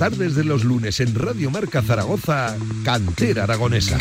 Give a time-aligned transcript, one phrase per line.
[0.00, 3.98] tardes de los lunes en Radio Marca Zaragoza, Cantera Aragonesa.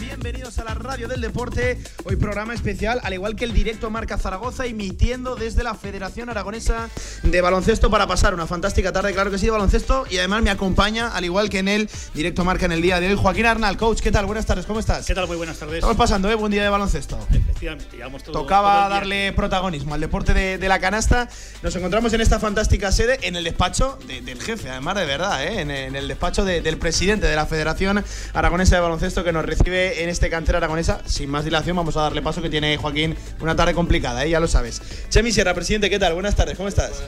[0.00, 1.78] bienvenidos a la radio del deporte.
[2.08, 6.88] Hoy programa especial, al igual que el directo Marca Zaragoza, emitiendo desde la Federación Aragonesa
[7.24, 10.04] de Baloncesto para pasar una fantástica tarde, claro que sí, de baloncesto.
[10.08, 13.08] Y además me acompaña, al igual que en el directo Marca en el día de
[13.08, 13.76] hoy, Joaquín Arnal.
[13.76, 14.24] Coach, ¿qué tal?
[14.24, 15.04] Buenas tardes, ¿cómo estás?
[15.04, 15.26] ¿Qué tal?
[15.26, 15.78] Muy buenas tardes.
[15.78, 16.36] Estamos pasando, ¿eh?
[16.36, 17.18] Buen día de baloncesto.
[17.28, 17.86] Efectivamente,
[18.24, 21.28] todo, Tocaba darle protagonismo al deporte de, la canasta.
[21.64, 25.60] Nos encontramos en esta fantástica sede, en el despacho del jefe, además de verdad, ¿eh?
[25.60, 30.08] en, el despacho del presidente de la Federación Aragonesa de Baloncesto que nos recibe en
[30.08, 31.00] este cantera aragonesa.
[31.06, 34.30] Sin más dilación, vamos a darle paso que tiene Joaquín una tarde complicada, ¿eh?
[34.30, 34.80] ya lo sabes.
[35.08, 36.14] Chemi Sierra, presidente, ¿qué tal?
[36.14, 37.02] Buenas tardes, ¿cómo estás?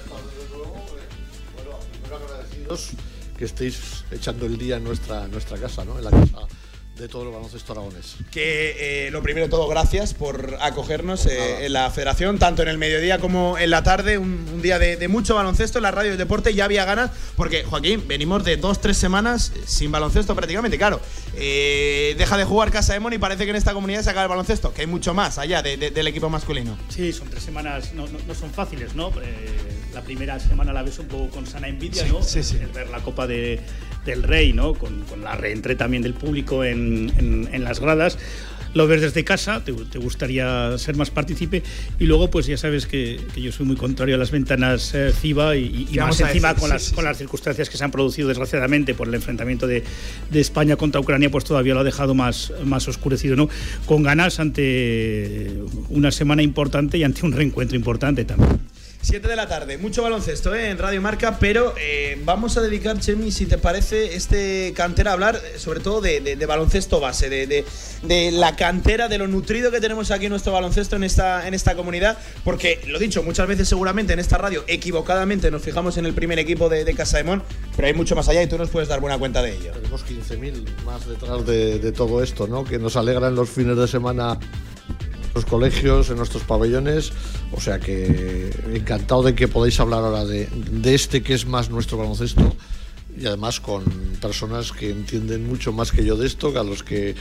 [1.54, 1.78] Bueno,
[2.24, 2.90] agradecidos
[3.36, 5.98] que estéis echando el día en nuestra, nuestra casa, ¿no?
[5.98, 6.48] En la casa
[6.98, 8.16] de todo el baloncesto aragonés.
[8.30, 12.68] Que eh, lo primero de todo, gracias por acogernos eh, en la federación, tanto en
[12.68, 16.16] el mediodía como en la tarde, un, día de, mucho baloncesto en la radio de
[16.16, 21.00] deporte, ya había ganas, porque Joaquín, venimos de dos, tres semanas sin baloncesto prácticamente, claro.
[21.36, 24.24] Eh, deja de jugar Casa de Moni y parece que en esta comunidad se acaba
[24.24, 26.76] el baloncesto, que hay mucho más allá del equipo masculino.
[26.88, 29.12] Sí, son tres semanas, no, son fáciles, ¿no?
[29.94, 32.22] la primera semana la ves un poco con sana envidia, ¿no?
[32.22, 32.56] Sí, sí.
[32.60, 33.60] El ver la Copa de,
[34.08, 34.74] del Rey, ¿no?
[34.74, 38.18] Con, la reentré también del público en, las gradas
[38.74, 41.62] lo ves desde casa, te, gustaría ser más partícipe
[41.98, 45.56] y luego pues ya sabes que, yo soy muy contrario a las ventanas eh, FIBA
[45.56, 49.14] y, más encima con, las, con las circunstancias que se han producido desgraciadamente por el
[49.14, 49.82] enfrentamiento de,
[50.34, 53.48] España contra Ucrania pues todavía lo ha dejado más, más oscurecido, ¿no?
[53.86, 58.67] Con ganas ante una semana importante y ante un reencuentro importante también.
[59.00, 60.70] 7 de la tarde, mucho baloncesto ¿eh?
[60.70, 65.14] en Radio Marca, pero eh, vamos a dedicar, Chemi, si te parece, este cantera a
[65.14, 70.10] hablar eh, sobre todo de, baloncesto base, de, la cantera, de lo nutrido que tenemos
[70.10, 74.12] aquí en nuestro baloncesto en esta, en esta comunidad, porque lo dicho, muchas veces seguramente
[74.12, 77.42] en esta radio equivocadamente nos fijamos en el primer equipo de, Casa de Mon,
[77.76, 79.72] pero hay mucho más allá y tú nos puedes dar buena cuenta de ello.
[79.72, 82.64] Tenemos 15.000 más detrás de, todo esto, ¿no?
[82.64, 84.38] Que nos alegran los fines de semana
[85.38, 87.12] los colegios, en nuestros pabellones.
[87.52, 91.70] O sea que encantado de que podáis hablar ahora de, de este que es más
[91.70, 92.56] nuestro baloncesto
[93.16, 93.84] y además con
[94.20, 97.14] personas que entienden mucho más que yo de esto, que a los que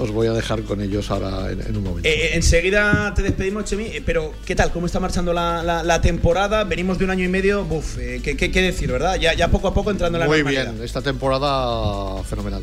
[0.00, 2.08] os voy a dejar con ellos ahora en, un momento.
[2.08, 4.72] Eh, enseguida te despedimos, Chemi, eh, pero ¿qué tal?
[4.72, 6.64] ¿Cómo está marchando la, temporada?
[6.64, 9.16] Venimos de un año y medio, buf, eh, ¿qué, decir, verdad?
[9.20, 12.62] Ya, ya poco a poco entrando en la Muy bien, esta temporada fenomenal.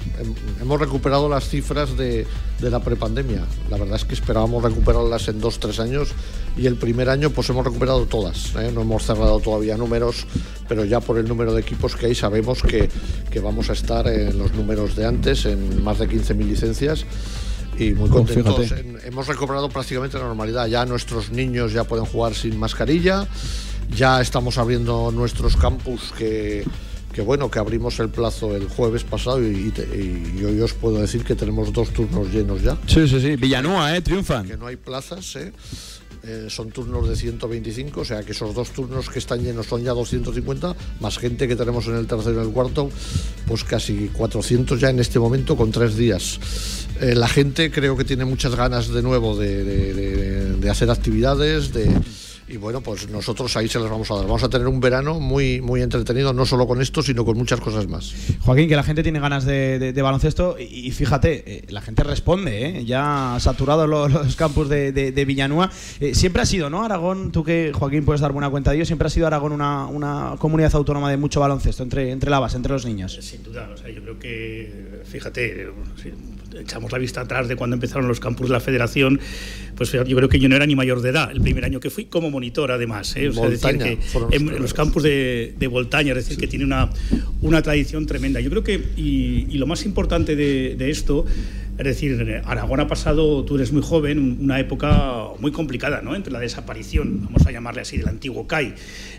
[0.60, 2.26] Hemos recuperado las cifras de,
[2.60, 3.44] de la prepandemia.
[3.70, 6.10] La verdad es que esperábamos recuperarlas en dos, tres años
[6.58, 8.54] y el primer año pues hemos recuperado todas.
[8.74, 10.26] No hemos cerrado todavía números,
[10.68, 12.90] pero ya por el número de equipos que hay sabemos que,
[13.30, 17.06] que vamos a estar en los números de antes, en más de 15.000 licencias
[17.78, 18.74] y muy contentos.
[19.04, 20.68] Hemos recobrado prácticamente la normalidad.
[20.68, 23.28] Ya nuestros niños ya pueden jugar sin mascarilla.
[23.96, 26.66] Ya estamos abriendo nuestros campus que,
[27.14, 29.74] que bueno, que abrimos el plazo el jueves pasado y,
[30.46, 32.78] hoy os puedo decir que tenemos dos turnos llenos ya.
[32.88, 33.36] Sí, sí, sí.
[33.36, 34.02] Villanúa, ¿eh?
[34.02, 34.48] Triunfan.
[34.48, 35.54] Que no hay plazas, ¿eh?
[36.24, 39.84] Eh, son turnos de 125, o sea que esos dos turnos que están llenos son
[39.84, 42.90] ya 250, más gente que tenemos en el tercero y el cuarto,
[43.48, 46.40] pues casi 400 ya en este momento con tres días.
[47.02, 51.90] Eh, la gente creo que tiene muchas ganas de nuevo de hacer actividades, de
[52.50, 54.24] y bueno, pues nosotros ahí se las vamos a dar.
[54.24, 57.60] Vamos a tener un verano muy, muy entretenido, no solo con esto, sino con muchas
[57.60, 58.14] cosas más.
[58.40, 62.86] Joaquín, que la gente tiene ganas de, baloncesto y, fíjate, eh, la gente responde, ¿eh?
[62.86, 65.70] ya ha saturado los, campus de, de Villanúa.
[66.00, 66.86] Eh, siempre ha sido, ¿no?
[66.86, 69.86] Aragón, tú que Joaquín puedes dar buena cuenta de ello, siempre ha sido Aragón una,
[69.88, 73.18] una comunidad autónoma de mucho baloncesto entre, entre la base, entre los niños.
[73.22, 75.68] Sin duda, o sea, yo creo que, fíjate,
[76.60, 79.20] echamos la vista atrás de cuando empezaron los campus de la federación,
[79.76, 81.90] pues yo creo que yo no era ni mayor de edad el primer año que
[81.90, 83.16] fui como monitor además.
[83.16, 83.30] ¿eh?
[83.30, 84.00] decir que
[84.32, 86.90] en, los campos de, de Voltaña, es decir, que tiene una,
[87.42, 88.40] una tradición tremenda.
[88.40, 91.26] Yo creo que, y, lo más importante de, de esto,
[91.78, 96.16] es decir, Aragón ha pasado, tú eres muy joven, una época muy complicada, ¿no?
[96.16, 98.74] Entre la desaparición, vamos a llamarle así, del antiguo CAI,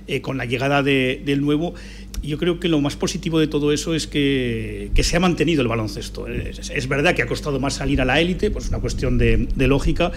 [0.08, 1.75] eh, con la llegada de, del nuevo
[2.23, 5.69] yo creo que lo más positivo de todo eso es que, se ha mantenido el
[5.69, 6.26] baloncesto.
[6.26, 10.12] Es, verdad que ha costado más salir a la élite, pues una cuestión de, lógica,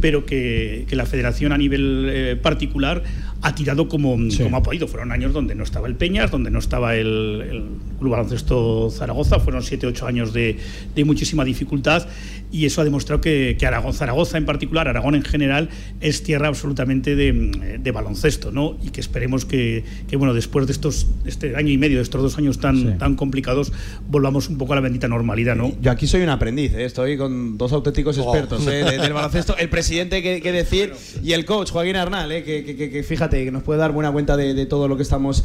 [0.00, 3.02] pero que, la federación a nivel eh, particular
[3.42, 4.86] ha tirado como, como, ha podido.
[4.86, 7.64] Fueron años donde no estaba el Peñas, donde no estaba el,
[7.98, 10.58] Club Baloncesto Zaragoza, fueron 7 ocho años de,
[11.04, 12.06] muchísima dificultad
[12.52, 15.70] y eso ha demostrado que, Aragón, Zaragoza en particular, Aragón en general,
[16.00, 18.76] es tierra absolutamente de, baloncesto, ¿no?
[18.82, 22.38] Y que esperemos que, bueno, después de estos este año y medio, de estos dos
[22.38, 23.72] años tan, tan complicados,
[24.08, 25.72] volvamos un poco a la bendita normalidad, ¿no?
[25.80, 26.84] Yo aquí soy un aprendiz, ¿eh?
[26.84, 28.22] estoy con dos auténticos oh.
[28.22, 28.98] expertos ¿eh?
[29.00, 32.42] del baloncesto, el presidente que, decir y el coach Joaquín Arnal, ¿eh?
[32.44, 35.44] que, fíjate, que nos puede dar buena cuenta de, todo lo que estamos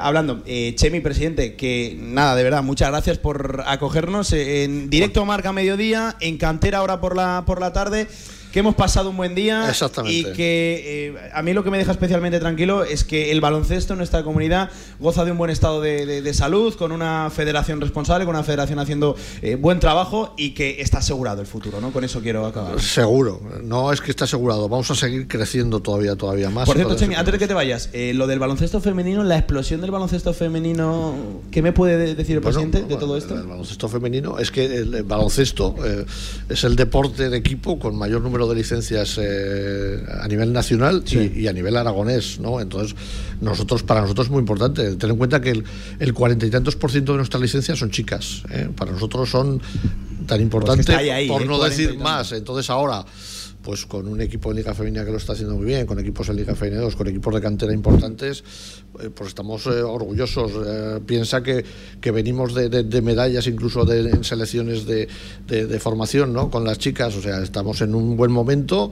[0.00, 0.44] hablando.
[0.74, 6.27] Chemi, presidente, que nada, de verdad, muchas gracias por acogernos en directo Marca Mediodía, en
[6.36, 8.08] Cantera ahora por la, por la tarde
[8.58, 9.72] que hemos pasado un buen día
[10.04, 13.92] y que eh, a mí lo que me deja especialmente tranquilo es que el baloncesto
[13.92, 14.68] en nuestra comunidad
[14.98, 19.14] goza de un buen estado de, salud, con una federación responsable, con una federación haciendo
[19.42, 21.92] eh, buen trabajo y que está asegurado el futuro, ¿no?
[21.92, 22.80] Con eso quiero acabar.
[22.80, 26.66] Seguro, no es que está asegurado, vamos a seguir creciendo todavía, todavía más.
[26.66, 29.80] Por cierto, Chemi, antes de que te vayas, eh, lo del baloncesto femenino, la explosión
[29.80, 31.14] del baloncesto femenino,
[31.52, 33.36] ¿qué me puede decir el presidente de todo esto?
[33.36, 35.76] El baloncesto femenino es que el, baloncesto
[36.48, 41.46] es el deporte de equipo con mayor número de licencias eh, a nivel nacional y,
[41.46, 42.60] a nivel aragonés, ¿no?
[42.60, 42.96] Entonces,
[43.40, 44.96] nosotros, para nosotros es muy importante.
[44.96, 45.62] Ten en cuenta que
[45.98, 48.42] el, cuarenta y tantos por ciento de nuestras licencias son chicas.
[48.50, 48.68] ¿eh?
[48.76, 49.60] Para nosotros son
[50.26, 50.86] tan importantes,
[51.28, 52.32] por no decir más.
[52.32, 53.04] Entonces, ahora
[53.62, 56.28] pues con un equipo en Liga Femenina que lo está haciendo muy bien, con equipos
[56.28, 58.44] en Liga Femenina 2, con equipos de cantera importantes,
[59.00, 60.52] eh, pues estamos eh, orgullosos.
[60.66, 61.64] Eh, piensa que,
[62.00, 65.08] que venimos de, de, medallas incluso de, en selecciones de,
[65.46, 66.50] de, formación ¿no?
[66.50, 68.90] con las chicas, o sea, estamos en un buen momento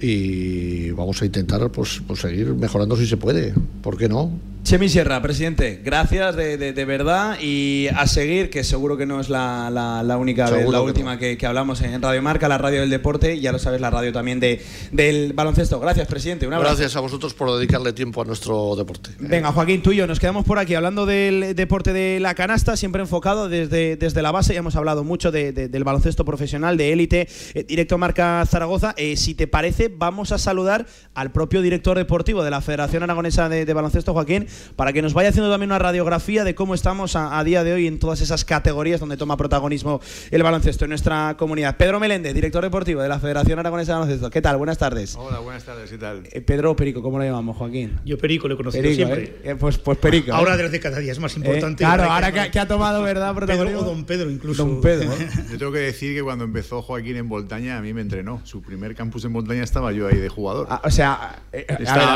[0.00, 4.30] y vamos a intentar pues, pues seguir mejorando si se puede, ¿por qué no?
[4.64, 9.28] Chemi Sierra, presidente, gracias de, de, verdad y a seguir, que seguro que no es
[9.28, 12.88] la, la, única vez, la última que, que, hablamos en Radio Marca, la radio del
[12.88, 15.80] deporte, y ya lo sabes, la radio también de, del baloncesto.
[15.80, 16.46] Gracias, presidente.
[16.46, 16.76] Un abrazo.
[16.76, 19.10] Gracias a vosotros por dedicarle tiempo a nuestro deporte.
[19.18, 22.76] Venga, Joaquín, tú y yo nos quedamos por aquí hablando del deporte de la canasta,
[22.76, 24.54] siempre enfocado desde, desde la base.
[24.54, 28.94] Ya hemos hablado mucho del baloncesto profesional, de élite, eh, directo Marca Zaragoza.
[28.96, 33.48] Eh, si te parece, vamos a saludar al propio director deportivo de la Federación Aragonesa
[33.48, 34.46] de Baloncesto, Joaquín
[34.76, 37.86] para que nos vaya haciendo también una radiografía de cómo estamos a, día de hoy
[37.86, 40.00] en todas esas categorías donde toma protagonismo
[40.30, 41.76] el baloncesto en nuestra comunidad.
[41.76, 44.30] Pedro Meléndez, director deportivo de la Federación Aragonesa de Baloncesto.
[44.30, 44.56] ¿Qué tal?
[44.56, 45.16] Buenas tardes.
[45.16, 46.22] Hola, buenas tardes, ¿qué tal?
[46.30, 47.98] Eh, Pedro Perico, ¿cómo lo llamamos, Joaquín?
[48.04, 49.24] Yo Perico, lo he conocido siempre.
[49.24, 49.40] ¿eh?
[49.44, 50.32] Eh, pues, pues Perico.
[50.32, 51.84] Ahora desde cada día es más importante.
[51.84, 53.34] claro, ahora que, ha tomado, ¿verdad?
[53.34, 54.64] Pedro o Don Pedro incluso.
[54.64, 55.10] Don Pedro.
[55.50, 58.40] Yo tengo que decir que cuando empezó Joaquín en Voltaña, a mí me entrenó.
[58.44, 60.66] Su primer campus en Voltaña estaba yo ahí de jugador.
[60.70, 61.42] Ah, o sea,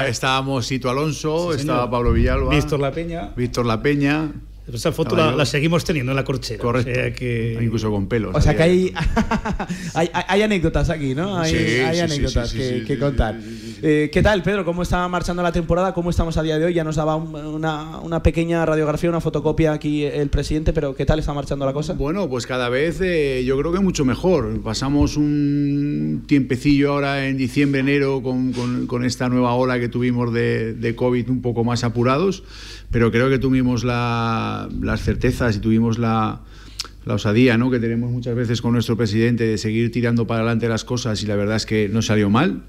[0.06, 2.50] estábamos Sito Alonso, estaba Pablo Villalba.
[2.50, 3.32] Víctor La Peña.
[3.37, 4.32] Víctor La Peña.
[4.72, 6.60] Esa foto la, seguimos teniendo en la corchera.
[6.60, 7.16] Correcto.
[7.16, 7.58] que...
[7.62, 8.34] Incluso con pelos.
[8.34, 8.92] O sea que hay,
[9.94, 11.38] hay, anécdotas aquí, ¿no?
[11.38, 13.38] Hay, hay anécdotas que, contar.
[13.82, 14.64] Eh, ¿Qué tal, Pedro?
[14.64, 15.94] ¿Cómo está marchando la temporada?
[15.94, 16.74] ¿Cómo estamos a día de hoy?
[16.74, 21.20] Ya nos daba una, una, pequeña radiografía, una fotocopia aquí el presidente, pero ¿qué tal
[21.20, 21.92] está marchando la cosa?
[21.92, 24.62] Bueno, pues cada vez eh, yo creo que mucho mejor.
[24.62, 30.32] Pasamos un tiempecillo ahora en diciembre, enero con, con, con esta nueva ola que tuvimos
[30.32, 32.42] de, de COVID un poco más apurados
[32.96, 36.40] pero creo que tuvimos las certezas y tuvimos la,
[37.06, 37.70] osadía ¿no?
[37.70, 41.26] que tenemos muchas veces con nuestro presidente de seguir tirando para adelante las cosas y
[41.26, 42.62] la verdad es que no salió mal.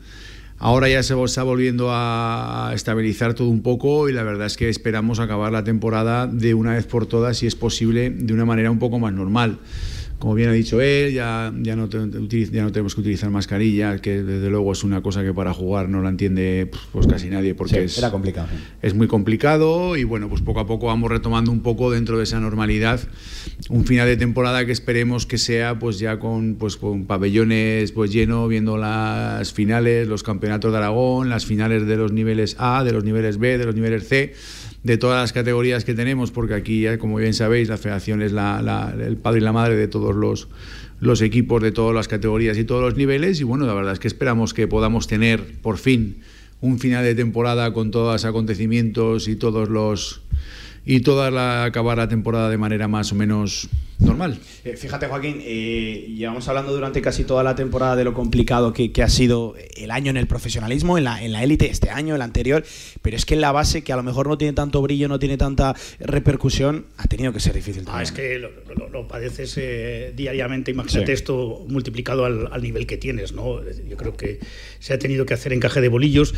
[0.57, 4.68] Ahora ya se está volviendo a estabilizar todo un poco y la verdad es que
[4.68, 8.69] esperamos acabar la temporada de una vez por todas, si es posible, de una manera
[8.69, 9.59] un poco más normal
[10.19, 14.24] como bien ha dicho él, ya, ya, no ya no tenemos que utilizar mascarilla, que
[14.24, 17.54] desde luego es una cosa que para jugar no la entiende pues, pues casi nadie
[17.54, 18.48] porque es, era complicado.
[18.81, 22.24] es muy complicado y bueno, pues poco a poco vamos retomando un poco dentro de
[22.24, 23.00] esa normalidad
[23.69, 28.12] un final de temporada que esperemos que sea pues ya con, pues, con pabellones pues
[28.12, 32.92] lleno, viendo las finales, los campeonatos de Aragón, las finales de los niveles A, de
[32.92, 34.33] los niveles B, de los niveles C
[34.87, 39.17] de todas las categorías que tenemos, porque aquí, como bien sabéis, la federación es el
[39.17, 40.47] padre y la madre de todos los,
[41.01, 43.41] los equipos de todas las categorías y todos los niveles.
[43.41, 46.21] Y bueno, la verdad es que esperamos que podamos tener por fin
[46.61, 50.21] un final de temporada con todos los acontecimientos y todos los
[50.89, 54.39] y toda la acabar la temporada de manera más o menos normal.
[54.63, 58.91] Eh, fíjate, Joaquín, eh, llevamos hablando durante casi toda la temporada de lo complicado que,
[59.03, 62.21] ha sido el año en el profesionalismo, en la, en la élite, este año, el
[62.21, 62.63] anterior,
[63.01, 65.19] pero es que en la base, que a lo mejor no tiene tanto brillo, no
[65.19, 70.71] tiene tanta repercusión, ha tenido que ser difícil Ah, es que lo, padeces eh, diariamente,
[70.71, 73.61] imagínate esto multiplicado al, al, nivel que tienes, ¿no?
[73.87, 74.39] Yo creo que
[74.79, 76.33] se ha tenido que hacer encaje de bolillos.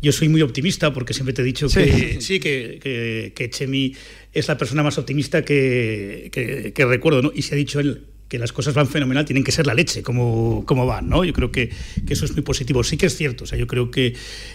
[0.00, 3.93] Yo soy muy optimista porque siempre te he dicho que sí, que, que, que Chemi
[4.32, 6.30] es la persona más optimista que,
[6.74, 7.32] que, recuerdo, ¿no?
[7.34, 10.02] Y se ha dicho él que las cosas van fenomenal, tienen que ser la leche,
[10.02, 11.24] como, como van, ¿no?
[11.24, 11.70] Yo creo que,
[12.06, 12.82] que, eso es muy positivo.
[12.82, 14.14] Sí que es cierto, o sea, yo creo que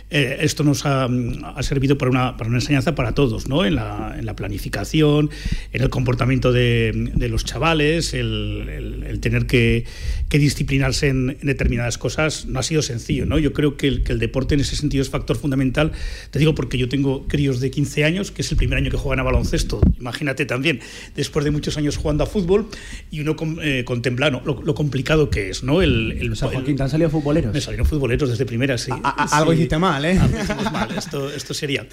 [0.09, 3.65] eh, esto nos ha, ha, servido para una, para una enseñanza para todos, ¿no?
[3.65, 5.29] En la, en la planificación,
[5.71, 9.85] en el comportamiento de, de los chavales, el, el, el tener que,
[10.29, 13.37] que disciplinarse en, en, determinadas cosas no ha sido sencillo, ¿no?
[13.37, 15.91] Yo creo que el, que el deporte en ese sentido es factor fundamental.
[16.31, 18.97] Te digo porque yo tengo críos de 15 años, que es el primer año que
[18.97, 20.79] juegan a baloncesto, imagínate también,
[21.15, 22.67] después de muchos años jugando a fútbol,
[23.11, 24.41] y uno con, eh, contempla ¿no?
[24.45, 25.81] lo, lo, complicado que es, ¿no?
[25.81, 27.53] El, el, o sea, Joaquín, ¿te han salido futboleros?
[27.53, 28.91] Me salieron futboleros desde primera, sí.
[28.91, 30.17] A, a, algo hiciste mal, ¿eh?
[30.17, 31.85] Algo mal, esto, esto sería.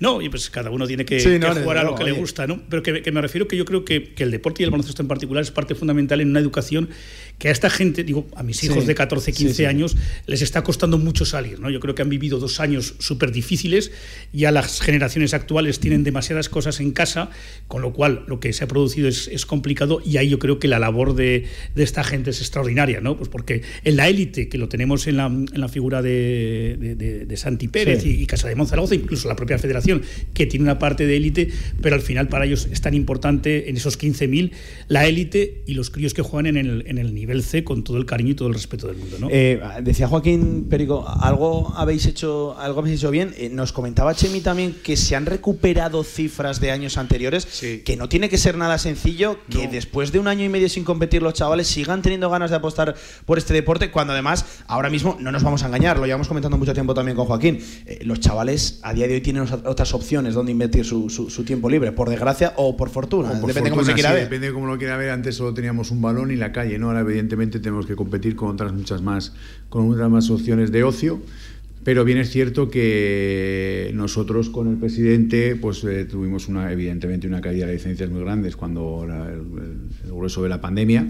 [0.00, 2.12] No, y pues cada uno tiene que, sí, no, que jugar a lo que oye.
[2.12, 2.60] le gusta, ¿no?
[2.68, 5.02] Pero que, que, me refiero que yo creo que, que, el deporte y el baloncesto
[5.02, 6.90] en particular es parte fundamental en una educación
[7.38, 10.42] que a esta gente, digo, a mis hijos sí, de 14, 15 sí, años, les
[10.42, 11.70] está costando mucho salir, ¿no?
[11.70, 13.90] Yo creo que han vivido dos años súper difíciles,
[14.32, 17.30] ya las generaciones actuales tienen demasiadas cosas en casa,
[17.68, 20.58] con lo cual lo que se ha producido es, es complicado y ahí yo creo
[20.58, 23.16] que la labor de, de, esta gente es extraordinaria, ¿no?
[23.16, 27.26] Pues porque en la élite, que lo tenemos en la, en la figura de, de,
[27.26, 30.78] de, Santi Pérez y, y Casa de Monzaragoza, incluso la propia federación, que tiene una
[30.78, 31.48] parte de élite,
[31.82, 34.52] pero al final para ellos es tan importante en esos 15.000
[34.88, 37.96] la élite y los críos que juegan en el, en el nivel C con todo
[37.96, 39.28] el cariño y todo el respeto del mundo, ¿no?
[39.30, 43.34] Eh, decía Joaquín Perico, algo habéis hecho, algo habéis hecho bien.
[43.36, 47.82] Eh, nos comentaba Chemi también que se han recuperado cifras de años anteriores, sí.
[47.84, 49.72] que no tiene que ser nada sencillo, que no.
[49.72, 52.94] después de un año y medio sin competir los chavales sigan teniendo ganas de apostar
[53.24, 56.56] por este deporte, cuando además ahora mismo no nos vamos a engañar, lo llevamos comentando
[56.58, 60.34] mucho tiempo también con Joaquín, eh, los chavales a día de hoy tienen otras opciones
[60.34, 63.70] donde invertir su, su, su tiempo libre, por desgracia o por fortuna, o por depende
[63.70, 64.24] de cómo se quiera sí, ver.
[64.24, 66.88] Depende de cómo lo quiera ver, antes solo teníamos un balón y la calle, ¿no?
[66.88, 69.32] Ahora evidentemente tenemos que competir con otras muchas más,
[69.68, 71.22] con otras más opciones de ocio.
[71.84, 77.42] Pero bien es cierto que nosotros con el presidente pues eh, tuvimos una, evidentemente una
[77.42, 79.40] caída de licencias muy grandes cuando era el,
[80.04, 81.06] el, grueso de la pandemia.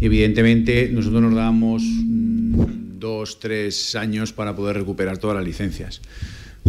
[0.00, 6.00] Y evidentemente nosotros nos dábamos mmm, dos, tres años para poder recuperar todas las licencias.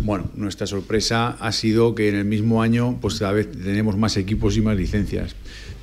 [0.04, 4.18] Bueno, nuestra sorpresa ha sido que en el mismo año pues cada vez tenemos más
[4.18, 5.34] equipos y más licencias.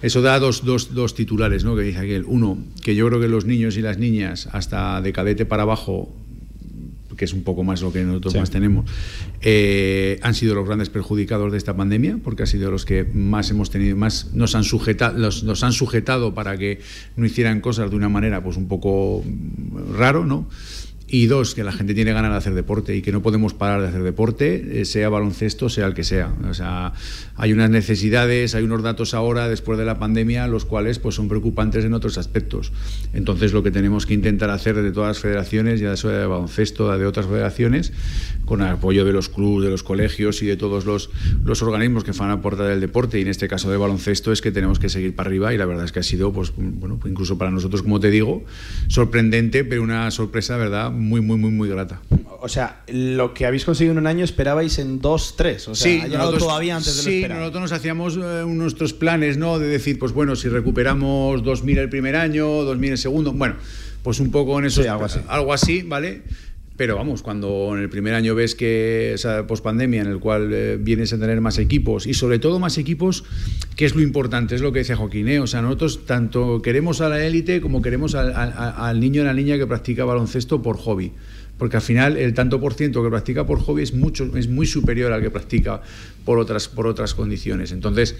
[0.02, 1.76] Eso da dos, dos, dos titulares, ¿no?
[1.76, 2.24] Que dice aquel.
[2.26, 6.12] Uno, que yo creo que los niños y las niñas, hasta de cadete para abajo,
[7.16, 8.38] que es un poco más lo que nosotros sí.
[8.40, 8.90] más tenemos,
[9.42, 13.50] eh, han sido los grandes perjudicados de esta pandemia, porque han sido los que más
[13.50, 16.80] hemos tenido, más nos han, sujeta, los, nos han sujetado para que
[17.16, 19.24] no hicieran cosas de una manera pues un poco
[19.96, 20.48] raro, ¿no?
[21.12, 23.82] Y dos, que la gente tiene ganas de hacer deporte y que no podemos parar
[23.82, 26.34] de hacer deporte, eh, sea baloncesto, sea el que sea.
[26.48, 26.94] O sea,
[27.36, 31.28] hay unas necesidades, hay unos datos ahora, después de la pandemia, los cuales pues, son
[31.28, 32.72] preocupantes en otros aspectos.
[33.12, 36.96] Entonces, lo que tenemos que intentar hacer de todas las federaciones, ya sea de baloncesto,
[36.96, 37.92] de otras federaciones,
[38.46, 41.10] con el apoyo de los clubes, de los colegios y de todos los,
[41.44, 44.40] los organismos que van a aportar el deporte, y en este caso de baloncesto, es
[44.40, 46.98] que tenemos que seguir para arriba y la verdad es que ha sido, pues, bueno,
[47.04, 48.46] incluso para nosotros, como te digo,
[48.88, 50.90] sorprendente, pero una sorpresa, ¿verdad?
[51.02, 52.00] Muy, muy, muy, muy grata.
[52.40, 55.68] O sea, lo que habéis conseguido en un año esperabais en dos, tres.
[55.68, 57.40] O sea, sí, ha llegado nosotros, todavía antes de sí, lo esperado.
[57.40, 59.58] nosotros nos hacíamos eh, nuestros planes, ¿no?
[59.58, 63.56] De decir, pues bueno, si recuperamos 2.000 el primer año, 2.000 el segundo, bueno,
[64.02, 64.82] pues un poco en eso.
[64.82, 65.20] Sí, algo así.
[65.28, 66.22] Algo así, ¿vale?
[66.82, 70.78] Pero vamos, cuando en el primer año ves que esa pospandemia en el cual eh,
[70.80, 73.22] vienes a tener más equipos y sobre todo más equipos,
[73.76, 75.38] que es lo importante, es lo que decía Joaquín, ¿eh?
[75.38, 79.26] o sea, nosotros tanto queremos a la élite como queremos al, al, al niño a
[79.26, 81.12] la niña que practica baloncesto por hobby
[81.62, 84.66] porque al final el tanto por ciento que practica por hobby es mucho es muy
[84.66, 85.80] superior al que practica
[86.24, 87.70] por otras por otras condiciones.
[87.70, 88.16] Entonces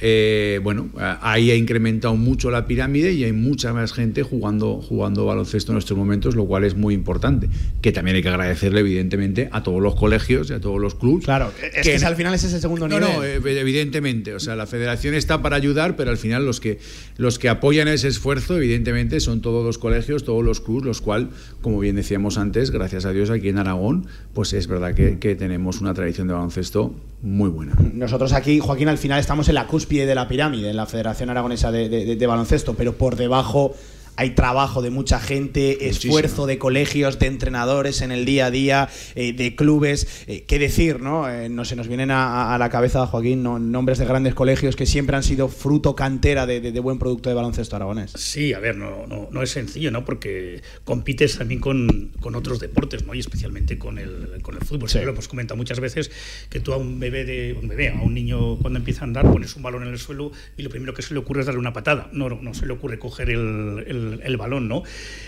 [0.00, 5.24] eh, bueno ahí ha incrementado mucho la pirámide y hay mucha más gente jugando jugando
[5.24, 7.48] baloncesto en estos momentos lo cual es muy importante
[7.80, 11.24] que también hay que agradecerle evidentemente a todos los colegios y a todos los clubes
[11.24, 13.40] claro es que, que al final ese es el segundo no, nivel.
[13.40, 16.80] no evidentemente o sea la federación está para ayudar pero al final los que
[17.16, 21.30] los que apoyan ese esfuerzo evidentemente son todos los colegios todos los clubes los cual
[21.62, 25.34] como bien decíamos antes gracias a Dios aquí en Aragón, pues es verdad que, que,
[25.34, 27.74] tenemos una tradición de baloncesto muy buena.
[27.94, 31.30] Nosotros aquí, Joaquín, al final estamos en la cúspide de la pirámide, en la Federación
[31.30, 33.74] Aragonesa de, de, de Baloncesto, pero por debajo
[34.16, 36.18] hay trabajo de mucha gente, Muchísimo.
[36.18, 40.24] esfuerzo de colegios, de entrenadores en el día a día, eh, de clubes.
[40.26, 41.28] Eh, ¿Qué decir, no?
[41.28, 44.76] Eh, no se nos vienen a, a la cabeza, Joaquín, no, nombres de grandes colegios
[44.76, 48.12] que siempre han sido fruto cantera de, de, de buen producto de baloncesto aragonés.
[48.16, 50.04] Sí, a ver, no, no, no es sencillo, ¿no?
[50.04, 53.14] Porque compites también con, con, otros deportes, ¿no?
[53.14, 54.88] Y especialmente con el, con el fútbol.
[54.88, 54.98] Sí.
[55.00, 56.10] Lo hemos comentado muchas veces
[56.50, 59.30] que tú a un bebé, de, un bebé, a un niño cuando empieza a andar,
[59.30, 61.60] pones un balón en el suelo y lo primero que se le ocurre es darle
[61.60, 62.08] una patada.
[62.12, 64.82] No, no, no se le ocurre coger el, el el, balón, ¿no?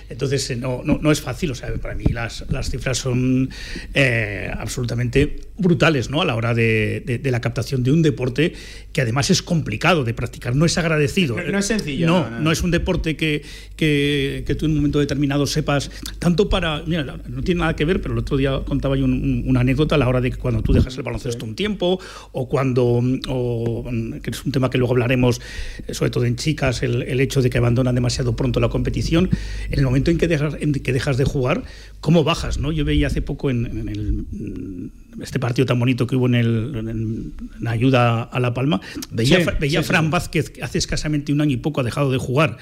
[0.08, 3.50] Entonces, eh, no, no, no, es fácil, o sea, para mí las, las cifras son
[3.94, 6.22] eh, absolutamente brutales, ¿no?
[6.22, 8.52] A la hora de, de, la captación de un deporte
[8.92, 11.36] que además es complicado de practicar, no es agradecido.
[11.36, 12.06] No, es sencillo.
[12.06, 13.42] No, no, es un deporte que,
[13.74, 17.84] que, que, tú en un momento determinado sepas, tanto para, mira, no tiene nada que
[17.84, 20.62] ver, pero el otro día contaba yo una anécdota a la hora de que cuando
[20.62, 21.98] tú dejas el baloncesto un tiempo,
[22.32, 23.84] o cuando, o,
[24.22, 25.40] que es un tema que luego hablaremos,
[25.86, 29.30] eh, sobre todo en chicas, el, el hecho de que abandonan demasiado pronto la competición,
[29.70, 31.64] en el momento en que dejas, en que dejas de jugar,
[32.06, 32.58] ¿cómo bajas?
[32.58, 32.70] ¿no?
[32.70, 36.76] Yo veía hace poco en, en el este partido tan bonito que hubo en, el,
[36.76, 41.54] en, ayuda a La Palma, veía, veía a Fran Vázquez, que hace escasamente un año
[41.54, 42.58] y poco ha dejado de jugar,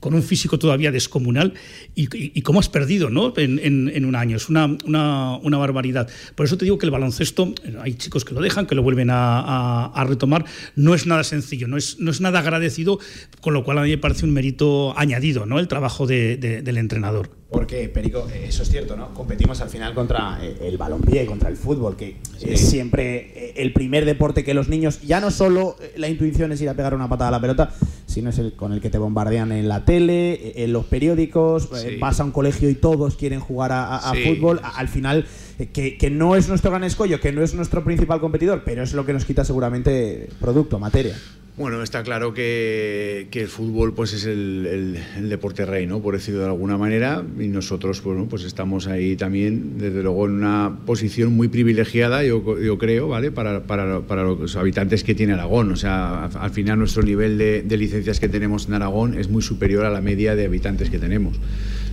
[0.00, 1.52] con un físico todavía descomunal,
[1.94, 3.34] y, cómo has perdido ¿no?
[3.36, 4.38] en, un año.
[4.38, 6.08] Es una, una, barbaridad.
[6.34, 9.10] Por eso te digo que el baloncesto, hay chicos que lo dejan, que lo vuelven
[9.10, 12.98] a, a, retomar, no es nada sencillo, no es, no es nada agradecido,
[13.42, 15.58] con lo cual a mí me parece un mérito añadido ¿no?
[15.58, 17.30] el trabajo de, del entrenador.
[17.48, 19.14] Porque, Perico, eso es cierto, ¿no?
[19.14, 23.72] Competimos al final contra eh, el balompié, contra el fútbol, que es siempre eh, el
[23.72, 26.92] primer deporte que los niños, ya no solo eh, la intuición es ir a pegar
[26.92, 27.72] una patada a la pelota,
[28.06, 32.18] sino es el con el que te bombardean en la tele, en los periódicos, vas
[32.18, 34.60] a un colegio y todos quieren jugar a, fútbol.
[34.62, 35.26] al final,
[35.72, 38.92] que, que, no es nuestro gran escollo, que no es nuestro principal competidor, pero es
[38.92, 41.16] lo que nos quita seguramente producto, materia.
[41.56, 46.02] Bueno, está claro que, el fútbol pues es el, deporte rey, ¿no?
[46.02, 50.32] por decirlo de alguna manera, y nosotros bueno, pues estamos ahí también, desde luego, en
[50.32, 52.44] una posición muy privilegiada, yo,
[52.76, 53.30] creo, ¿vale?
[53.30, 55.72] Para, los habitantes que tiene Aragón.
[55.72, 59.40] O sea, al final nuestro nivel de, de licencias que tenemos en Aragón es muy
[59.40, 61.40] superior a la media de habitantes que tenemos.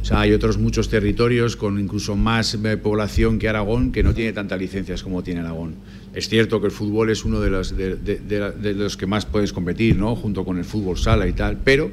[0.03, 4.13] O sea, hay otros muchos territorios con incluso más eh, población que Aragón que no
[4.13, 5.75] tiene tantas licencias como tiene Aragón.
[6.13, 9.95] Es cierto que el fútbol es uno de los, de, los que más puedes competir,
[9.95, 10.17] ¿no?
[10.17, 11.89] junto con el fútbol sala y tal, pero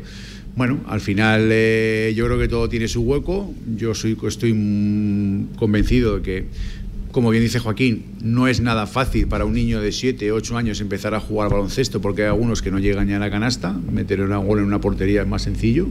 [0.57, 3.55] bueno, al final eh, yo creo que todo tiene su hueco.
[3.77, 4.51] Yo soy, estoy
[5.57, 6.47] convencido de que,
[7.13, 10.81] como bien dice Joaquín, no es nada fácil para un niño de 7, 8 años
[10.81, 13.73] empezar a jugar baloncesto porque hay algunos que no llegan ya a la canasta.
[13.73, 15.87] Meter un gol en una portería es más sencillo.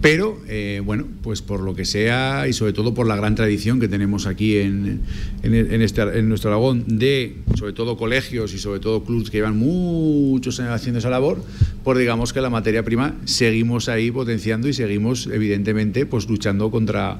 [0.00, 3.80] Pero, eh, bueno, pues por lo que sea y sobre todo por la gran tradición
[3.80, 5.00] que tenemos aquí en,
[5.42, 9.56] en, este, en nuestro Aragón de, sobre todo, colegios y sobre todo clubes que llevan
[9.56, 11.42] muchos años haciendo esa labor,
[11.82, 17.18] pues digamos que la materia prima seguimos ahí potenciando y seguimos, evidentemente, pues luchando contra,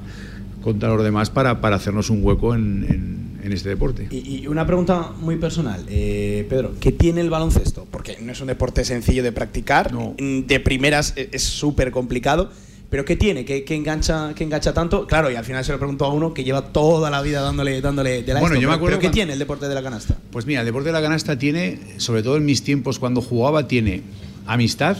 [0.61, 4.07] contra los demás para, para hacernos un hueco en, este deporte.
[4.11, 7.87] Y, una pregunta muy personal, eh, Pedro, ¿qué tiene el baloncesto?
[7.89, 12.49] Porque no es un deporte sencillo de practicar, de primeras es súper complicado.
[12.89, 13.43] ¿Pero qué tiene?
[13.43, 15.07] ¿Qué, engancha, qué engancha tanto?
[15.07, 17.81] Claro, y al final se lo pregunto a uno que lleva toda la vida dándole,
[17.81, 18.97] dándole de la Bueno, yo me acuerdo.
[18.97, 20.17] ¿Pero qué tiene el deporte de la canasta?
[20.31, 23.67] Pues mira, el deporte de la canasta tiene, sobre todo en mis tiempos cuando jugaba,
[23.67, 24.03] tiene
[24.45, 24.95] amistad.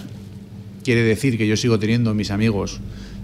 [0.83, 2.81] Quiere decir que yo sigo teniendo mis amigos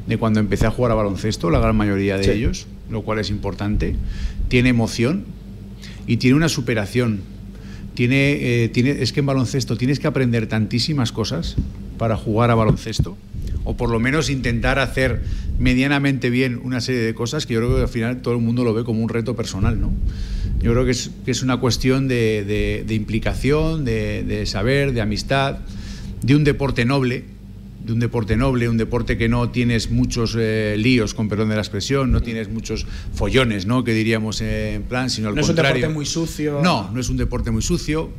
[0.08, 3.30] de cuando empecé a jugar a baloncesto, la gran mayoría de ellos, lo cual es
[3.30, 3.96] importante.
[4.48, 5.26] Tiene emoción
[6.08, 7.22] y tiene una superación.
[7.94, 11.56] Tiene, eh, tiene, es que en baloncesto tienes que aprender tantísimas cosas
[11.98, 13.18] para jugar a baloncesto
[13.64, 15.22] o por lo menos intentar hacer
[15.60, 18.64] medianamente bien una serie de cosas que yo creo que al final todo el mundo
[18.64, 19.92] lo ve como un reto personal, ¿no?
[20.62, 25.60] Yo creo que es, que es una cuestión de, implicación, de, saber, de amistad,
[26.22, 27.26] de un deporte noble,
[27.84, 31.56] de un deporte noble, un deporte que no tienes muchos eh, líos, con perdón de
[31.56, 33.84] la expresión, no tienes muchos follones, ¿no?
[33.84, 35.42] Que diríamos en plan, sino al contrario.
[35.42, 36.62] No es un deporte muy sucio.
[36.64, 38.10] No, no es un deporte muy sucio.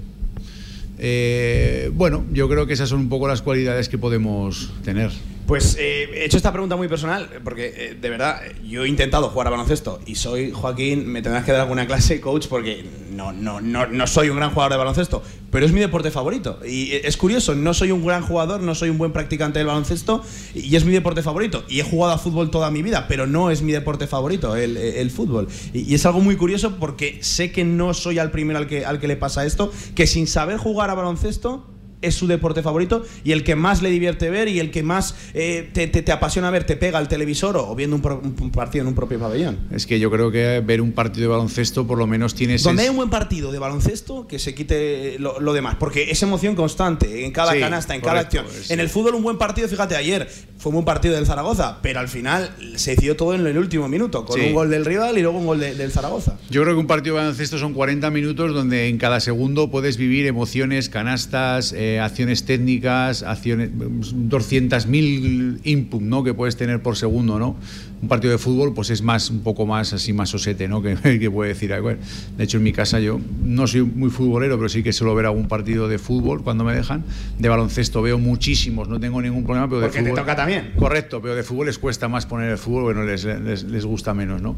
[0.99, 5.11] Eh, bueno, yo creo que esas son un poco las cualidades que podemos tener.
[5.47, 9.29] Pues eh, he hecho esta pregunta muy personal, porque eh, de verdad, yo he intentado
[9.29, 13.31] jugar a baloncesto y soy Joaquín, me tendrás que dar alguna clase, coach, porque no,
[13.33, 16.61] no, no, no soy un gran jugador de baloncesto, pero es mi deporte favorito.
[16.67, 20.23] Y es curioso, no soy un gran jugador, no soy un buen practicante del baloncesto
[20.55, 21.63] y es mi deporte favorito.
[21.69, 25.11] Y he jugado a fútbol toda mi vida, pero no es mi deporte favorito, el,
[25.11, 25.49] fútbol.
[25.75, 28.99] Y, es algo muy curioso porque sé que no soy al primero al que, al
[28.99, 31.67] que le pasa esto, que sin saber jugar a baloncesto
[32.05, 35.15] es su deporte favorito y el que más le divierte ver y el que más
[35.35, 39.19] eh, te, apasiona ver, te pega al televisor o viendo un, partido en un propio
[39.19, 39.59] pabellón.
[39.71, 42.57] Es que yo creo que ver un partido de baloncesto por lo menos tiene...
[42.59, 46.55] Donde hay un buen partido de baloncesto, que se quite lo, demás, porque es emoción
[46.55, 48.47] constante en cada canasta, en cada acción.
[48.69, 52.01] En el fútbol un buen partido, fíjate, ayer fue un buen partido del Zaragoza, pero
[52.01, 55.23] al final se decidió todo en el último minuto, con un gol del rival y
[55.23, 56.39] luego un gol del Zaragoza.
[56.51, 59.97] Yo creo que un partido de baloncesto son 40 minutos donde en cada segundo puedes
[59.97, 61.73] vivir emociones, canastas...
[61.73, 66.25] Eh, eh, acciones técnicas, acciones 200.000 input, ¿no?
[66.25, 67.57] Que puedes tener por segundo, ¿no?
[68.03, 70.83] Un partido de fútbol, pues es más, un poco más así, más osete, ¿no?
[71.05, 74.69] Que, que puede decir, de hecho en mi casa yo no soy muy futbolero, pero
[74.69, 77.05] sí que suelo ver algún partido de fútbol cuando me dejan.
[77.39, 80.73] De baloncesto veo muchísimos, no tengo ningún problema, pero de Porque te toca también.
[80.77, 84.43] Correcto, pero de fútbol les cuesta más poner el fútbol, bueno, les, les, gusta menos,
[84.43, 84.57] ¿no?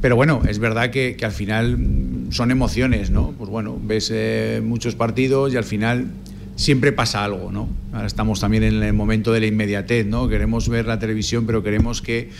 [0.00, 1.78] Pero bueno, es verdad que, que al final
[2.30, 3.34] son emociones, ¿no?
[3.36, 6.08] Pues bueno, ves eh, muchos partidos y al final
[6.56, 7.68] siempre pasa algo, ¿no?
[7.92, 10.28] Ahora estamos también en el momento de la inmediatez, ¿no?
[10.28, 12.30] Queremos ver la televisión, pero queremos que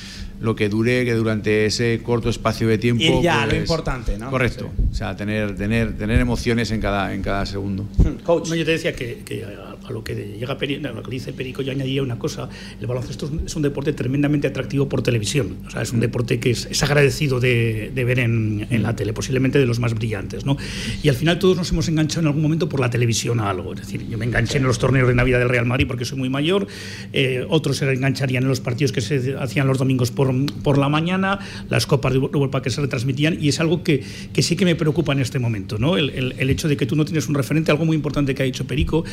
[0.41, 3.05] lo que dure, que durante ese corto espacio de tiempo.
[3.05, 4.31] Y ya, lo pues, importante, ¿no?
[4.31, 4.71] Correcto.
[4.91, 7.87] O sea, tener, tener, tener emociones en cada, en cada segundo.
[7.99, 8.49] Hmm, coach.
[8.49, 9.23] No, yo te decía que,
[9.89, 12.49] a, lo que llega a lo que dice Perico, yo añadiría una cosa.
[12.81, 15.57] El baloncesto es un deporte tremendamente atractivo por televisión.
[15.67, 19.59] O sea, es un deporte que es, agradecido de, ver en, en, la tele, posiblemente
[19.59, 20.57] de los más brillantes, ¿no?
[21.03, 23.73] Y al final todos nos hemos enganchado en algún momento por la televisión a algo.
[23.75, 26.19] Es decir, yo me enganché en los torneos de Navidad del Real Madrid porque soy
[26.19, 26.67] muy mayor.
[27.13, 30.27] Eh, otros se engancharían en los partidos que se hacían los domingos por
[30.63, 34.43] por, la mañana, las copas de Europa que se retransmitían, y es algo que, que
[34.43, 35.79] sí que me preocupa en este momento.
[35.79, 35.97] ¿no?
[35.97, 38.47] El, el, hecho de que tú no tienes un referente, algo muy importante que ha
[38.47, 39.05] dicho Perico,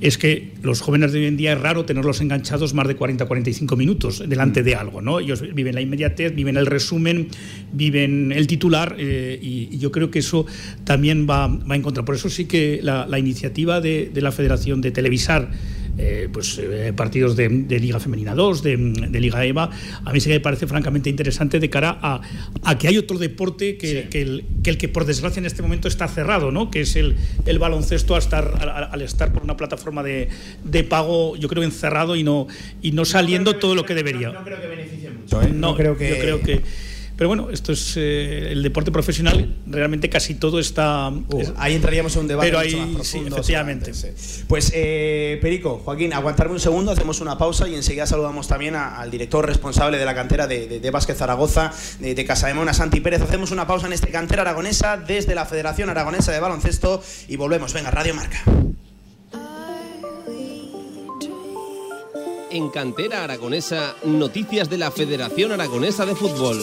[0.00, 3.26] es que los jóvenes de hoy en día es raro tenerlos enganchados más de 40
[3.26, 5.00] 45 minutos delante de algo.
[5.00, 5.20] ¿no?
[5.20, 7.28] Ellos viven la inmediatez, viven el resumen,
[7.72, 10.44] viven el titular, eh, y, yo creo que eso
[10.84, 12.04] también va, va en contra.
[12.04, 15.50] Por eso sí que la, iniciativa de la Federación de televisar
[16.00, 18.76] eh, pues, eh, partidos de, Liga Femenina 2, de,
[19.20, 19.68] Liga EVA,
[20.04, 24.08] a mí sí me parece francamente interesante de cara a, que hay otro deporte que,
[24.12, 26.70] el, que, por desgracia en este momento está cerrado, ¿no?
[26.70, 30.28] que es el, el baloncesto al estar, al, estar por una plataforma de,
[30.88, 32.46] pago, yo creo, encerrado y no,
[32.80, 34.30] y no saliendo todo lo que debería.
[34.30, 35.42] No, creo que beneficie mucho.
[35.42, 35.50] ¿eh?
[35.52, 36.10] No, creo que...
[36.10, 36.62] Yo creo que
[37.18, 41.08] pero bueno, esto es eh, el deporte profesional, realmente casi todo está.
[41.08, 43.92] Uh, ahí entraríamos en un debate pero ahí, Sí, efectivamente.
[44.46, 49.10] Pues, eh, Perico, Joaquín, aguantarme un segundo, hacemos una pausa y enseguida saludamos también al
[49.10, 53.00] director responsable de la cantera de, de, Vázquez Zaragoza, de, de Casa de Mona, Santi
[53.00, 53.20] Pérez.
[53.20, 57.72] Hacemos una pausa en este cantera aragonesa desde la Federación Aragonesa de Baloncesto y volvemos.
[57.72, 58.44] Venga, Radio Marca.
[62.52, 66.62] En Cantera Aragonesa, noticias de la Federación Aragonesa de Fútbol.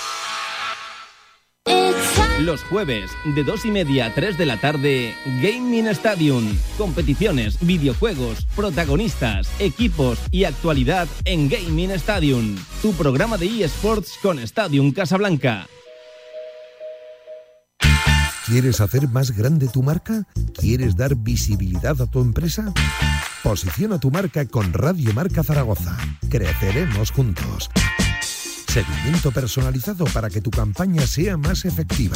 [2.41, 6.57] Los jueves, de 2 y media a 3 de la tarde, Gaming Stadium.
[6.75, 12.57] Competiciones, videojuegos, protagonistas, equipos y actualidad en Gaming Stadium.
[12.81, 15.67] Tu programa de eSports con Stadium Casablanca.
[18.47, 20.25] ¿Quieres hacer más grande tu marca?
[20.59, 22.73] ¿Quieres dar visibilidad a tu empresa?
[23.43, 25.95] Posiciona tu marca con Radio Marca Zaragoza.
[26.27, 27.69] Creceremos juntos.
[28.71, 32.15] Seguimiento personalizado para que tu campaña sea más efectiva.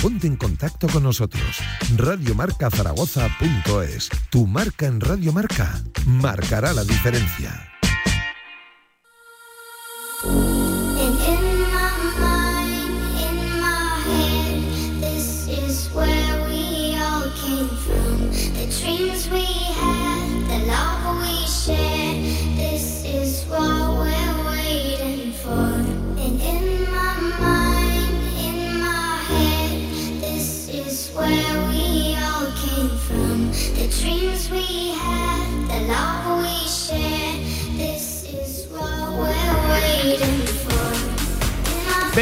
[0.00, 1.58] Ponte en contacto con nosotros.
[1.98, 4.08] Radiomarcazaragoza.es.
[4.30, 7.73] Tu marca en Radio Marca marcará la diferencia.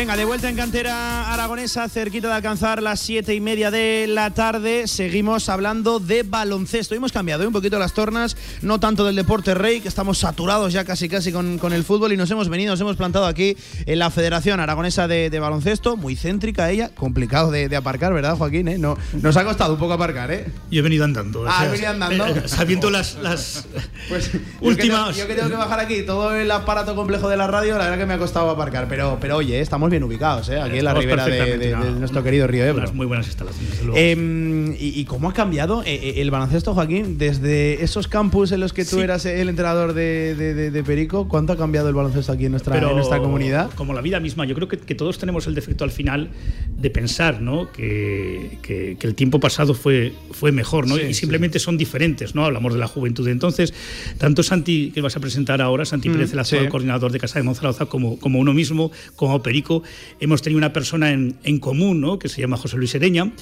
[0.02, 4.30] Venga, de vuelta en cantera aragonesa, cerquita de alcanzar las siete y media de la
[4.30, 4.88] tarde.
[4.88, 6.96] Seguimos hablando de baloncesto.
[6.96, 7.46] Hemos cambiado ¿eh?
[7.46, 11.30] un poquito las tornas, no tanto del deporte rey, que estamos saturados ya casi casi
[11.30, 14.58] con, con el fútbol y nos hemos venido, nos hemos plantado aquí en la Federación
[14.58, 18.66] Aragonesa de, Baloncesto, muy céntrica ella, complicado de, aparcar, ¿verdad, Joaquín?
[18.66, 18.78] Eh?
[18.78, 20.50] No, nos ha costado un poco aparcar, ¿eh?
[20.68, 21.44] Yo he venido andando.
[21.46, 22.26] Ah, he venido andando.
[22.26, 23.68] Eh, sabiendo las, las
[24.08, 25.16] pues, últimas.
[25.16, 27.98] Yo que, tengo, que, bajar aquí todo el aparato complejo de la radio, la verdad
[27.98, 30.60] que me ha costado aparcar, pero, pero oye, estamos estamos bien ubicados, ¿eh?
[30.60, 32.92] aquí en la ribera de, nuestro querido Río Ebro.
[32.92, 33.78] muy buenas instalaciones.
[33.94, 37.18] Em, y, cómo ha cambiado eh, eh, el baloncesto, Joaquín?
[37.18, 41.88] Desde esos campus en los que tú eras el entrenador de, Perico, ¿cuánto ha cambiado
[41.88, 43.70] el baloncesto aquí en nuestra, nuestra comunidad?
[43.74, 46.30] Como la vida misma, yo creo que, todos tenemos el defecto al final
[46.76, 47.72] de pensar ¿no?
[47.72, 50.98] que, que, el tiempo pasado fue, fue mejor, ¿no?
[50.98, 52.44] y simplemente son diferentes, ¿no?
[52.44, 53.28] Hablamos de la juventud.
[53.28, 53.72] Entonces,
[54.18, 57.38] tanto Santi, que vas a presentar ahora, Santi mm, Pérez, el actual coordinador de Casa
[57.38, 59.81] de Monzaragoza, como, como uno mismo, como Perico,
[60.20, 62.18] hemos tenido una persona en, en común, ¿no?
[62.18, 63.32] Que se llama José Luis Ereña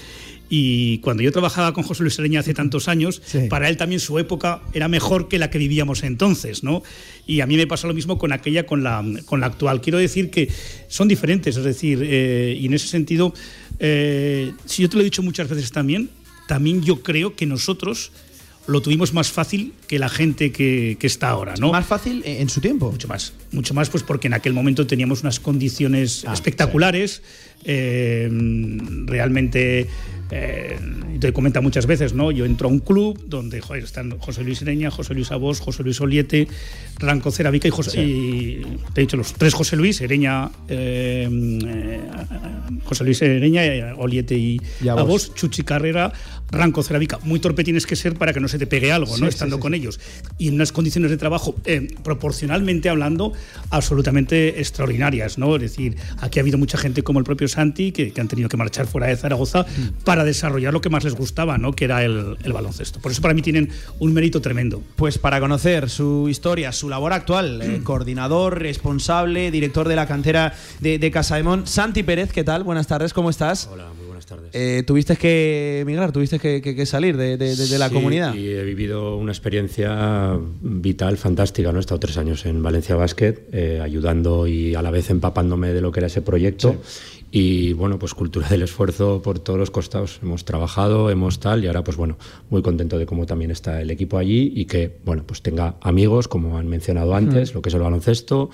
[0.53, 4.19] y cuando yo trabajaba con José Luis Sereña hace tantos años, para él también su
[4.19, 6.83] época era mejor que la que vivíamos entonces, ¿no?
[7.25, 9.81] Y a mí me pasa lo mismo con aquella, con la, con la actual.
[9.81, 10.49] Quiero decir que
[10.89, 13.33] son diferentes, es decir, eh, y en ese sentido,
[13.79, 16.11] eh, si yo te lo he dicho muchas veces también,
[16.49, 18.11] también yo creo que nosotros
[18.67, 21.73] lo tuvimos más fácil que la gente que, que, está ahora, ¿no?
[21.73, 22.91] Más fácil en su tiempo.
[22.91, 27.23] Mucho más, mucho más, pues porque en aquel momento teníamos unas condiciones ah, espectaculares,
[27.65, 28.29] eh,
[29.07, 29.89] realmente
[30.31, 30.79] eh,
[31.19, 32.31] te comenta muchas veces, ¿no?
[32.31, 35.83] Yo entro a un club donde joder, están José Luis Ireña, José Luis Abos, José
[35.83, 36.47] Luis Oliete,
[36.99, 38.03] Ranco Ceravica y José.
[38.03, 38.63] Y,
[38.95, 41.29] te he dicho los tres José Luis, Ereña, eh,
[41.67, 42.01] eh,
[42.85, 46.13] José Luis Ereña, Oliete y, y Abos, Chuchi Carrera,
[46.51, 47.19] Ranco Ceravica.
[47.23, 49.27] Muy torpe tienes que ser para que no se te pegue algo, ¿no?
[49.27, 50.01] Estando con ellos.
[50.39, 51.55] Y en unas condiciones de trabajo,
[52.03, 53.33] proporcionalmente hablando,
[53.71, 55.57] absolutamente extraordinarias, ¿no?
[55.57, 58.49] Es decir, aquí ha habido mucha gente como el propio Santi que, que han tenido
[58.49, 60.05] que marchar fuera de Zaragoza mm.
[60.05, 61.73] para desarrollar lo que más les gustaba, ¿no?
[61.73, 63.01] que era el, baloncesto.
[63.01, 64.83] Por eso para mí tienen un mérito tremendo.
[64.97, 70.55] Pues para conocer su historia, su labor actual, eh, coordinador, responsable, director de la cantera
[70.81, 72.65] de, de Casaemón, Santi Pérez, ¿qué tal?
[72.65, 73.69] Buenas tardes, ¿cómo estás?
[73.73, 74.51] Hola, muy tardes.
[74.55, 78.35] Eh, tuviste que emigrar, tuviste que, salir de, la comunidad.
[78.35, 81.73] Y he vivido una experiencia vital, fantástica.
[81.73, 81.79] ¿no?
[81.79, 85.83] He estado tres años en Valencia Basket, eh, ayudando y a la vez empapándome de
[85.83, 86.77] lo que era ese proyecto.
[87.31, 90.19] Y bueno, pues cultura del esfuerzo por todos los costados.
[90.23, 93.91] Hemos trabajado, hemos tal, y ahora pues bueno, muy contento de cómo también está el
[93.91, 97.75] equipo allí y que, bueno, pues tenga amigos, como han mencionado antes, lo que es
[97.75, 98.51] el baloncesto,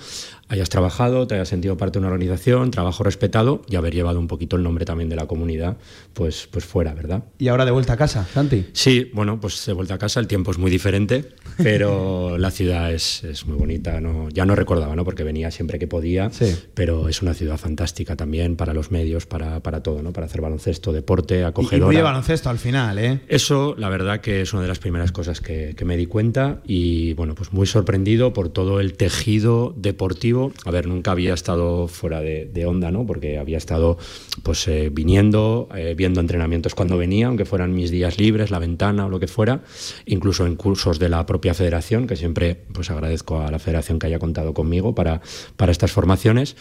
[0.47, 4.27] hayas trabajado, te hayas sentido parte de una organización, trabajo respetado y haber llevado un
[4.27, 5.77] poquito el nombre también de la comunidad,
[6.13, 7.23] pues, pues fuera, ¿verdad?
[7.37, 8.67] Y ahora de vuelta a casa, Santi.
[8.73, 12.93] Sí, bueno, pues de vuelta a casa, el tiempo es muy diferente, pero la ciudad
[12.93, 15.03] es, es, muy bonita, no, ya no recordaba, ¿no?
[15.03, 16.31] Porque venía siempre que podía,
[16.73, 20.13] pero es una ciudad fantástica también para los medios, para, para todo, ¿no?
[20.13, 21.85] Para hacer baloncesto, deporte, acogedora.
[21.85, 23.21] Y, muy de baloncesto al final, ¿eh?
[23.27, 26.61] Eso, la verdad que es una de las primeras cosas que, que me di cuenta
[26.65, 30.17] y, bueno, pues muy sorprendido por todo el tejido deportivo
[30.65, 33.05] a ver, nunca había estado fuera de, onda, ¿no?
[33.05, 33.97] Porque había estado
[34.43, 39.05] pues eh, viniendo, eh, viendo entrenamientos cuando venía, aunque fueran mis días libres, la ventana
[39.05, 39.61] o lo que fuera,
[40.05, 44.07] incluso en cursos de la propia federación, que siempre pues agradezco a la federación que
[44.07, 45.21] haya contado conmigo para,
[45.55, 46.55] para estas formaciones.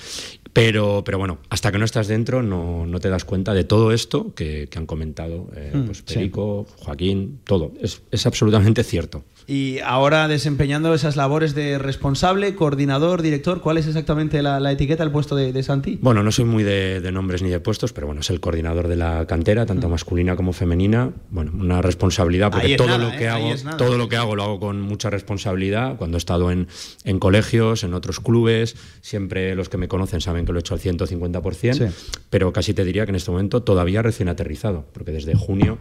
[0.53, 3.91] Pero, pero bueno, hasta que no estás dentro no, no te das cuenta de todo
[3.91, 7.73] esto que, han comentado eh, mm, pues Perico, Joaquín, todo.
[7.81, 9.25] Es, es absolutamente cierto.
[9.49, 15.13] Y ahora desempeñando esas labores de responsable, coordinador, director, ¿cuál es exactamente la, etiqueta, el
[15.13, 15.99] puesto de, Santi?
[16.03, 18.97] Bueno, no soy muy de, nombres ni de puestos, pero bueno, es el coordinador de
[18.97, 21.13] la cantera, tanto masculina como femenina.
[21.31, 23.29] Bueno, una responsabilidad, porque todo lo que ¿eh?
[23.29, 25.97] hago, todo lo que hago lo hago con mucha responsabilidad.
[25.97, 26.67] Cuando he estado en,
[27.05, 30.75] en colegios, en otros clubes, siempre los que me conocen saben que lo he hecho
[30.75, 31.93] al 150%,
[32.31, 35.79] pero casi te diría que en este momento todavía recién aterrizado, porque desde junio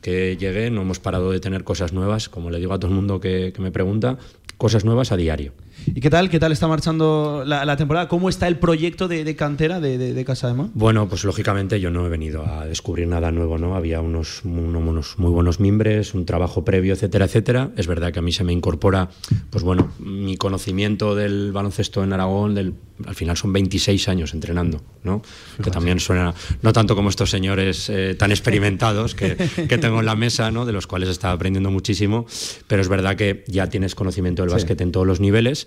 [0.00, 2.94] que llegué no hemos parado de tener cosas nuevas, como le digo a todo el
[2.94, 4.18] mundo que, me pregunta,
[4.58, 5.52] cosas nuevas a diario.
[5.94, 6.28] ¿Y qué tal?
[6.28, 8.08] ¿Qué tal está marchando la, temporada?
[8.08, 10.70] ¿Cómo está el proyecto de, cantera de, Casa de Mon?
[10.74, 13.74] Bueno, pues lógicamente yo no he venido a descubrir nada nuevo, ¿no?
[13.74, 17.70] Había unos, unos, muy buenos mimbres, un trabajo previo, etcétera, etcétera.
[17.76, 19.08] Es verdad que a mí se me incorpora,
[19.50, 22.74] pues bueno, mi conocimiento del baloncesto en Aragón, del
[23.06, 25.22] al final son 26 años entrenando, ¿no?
[25.62, 30.06] que también suena, no tanto como estos señores eh, tan experimentados que, que, tengo en
[30.06, 30.66] la mesa, ¿no?
[30.66, 32.26] de los cuales estaba aprendiendo muchísimo,
[32.66, 35.66] pero es verdad que ya tienes conocimiento del básquet en todos los niveles,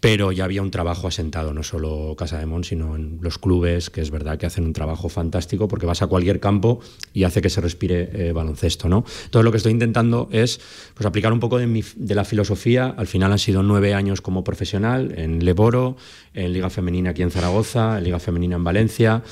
[0.00, 3.90] pero ya había un trabajo asentado, no solo Casa de Mon, sino en los clubes,
[3.90, 6.80] que es verdad que hacen un trabajo fantástico porque vas a cualquier campo
[7.12, 8.88] y hace que se respire eh, baloncesto.
[8.88, 9.04] ¿no?
[9.24, 10.60] Entonces lo que estoy intentando es
[10.94, 14.20] pues, aplicar un poco de, mi, de la filosofía, al final han sido nueve años
[14.20, 15.96] como profesional en Leboro,
[16.34, 19.22] en Liga Femenina aquí en Zaragoza, en Liga Femenina en Valencia,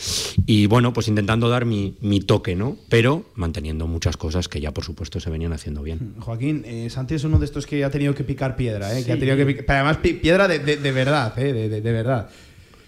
[0.46, 1.94] y bueno, pues intentando dar mi,
[2.26, 2.76] toque, ¿no?
[2.88, 6.14] Pero manteniendo muchas cosas que ya por supuesto se venían haciendo bien.
[6.18, 9.04] Joaquín, eh, Santi es uno de estos que ha tenido que picar piedra, ¿eh?
[9.04, 10.58] que ha tenido que pero además piedra de,
[10.92, 11.52] verdad, ¿eh?
[11.68, 12.30] de, verdad.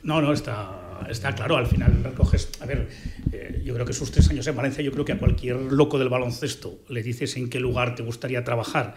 [0.03, 2.49] No, no, está, está claro, al final recoges.
[2.61, 2.89] A ver,
[3.33, 5.99] eh, yo creo que sus tres años en Valencia, yo creo que a cualquier loco
[5.99, 8.95] del baloncesto le dices en qué lugar te gustaría trabajar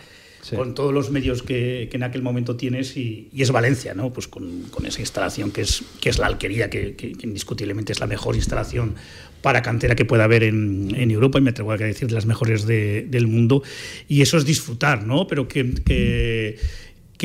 [0.54, 4.14] con todos los medios que, en aquel momento tienes y, es Valencia, ¿no?
[4.14, 8.36] Pues con, esa instalación que es, que es la alquería, que, indiscutiblemente es la mejor
[8.36, 8.96] instalación
[9.42, 13.28] para cantera que pueda haber en, Europa y me atrevo a decir las mejores del
[13.28, 13.64] mundo
[14.08, 15.28] y eso es disfrutar, ¿no?
[15.28, 16.60] Pero que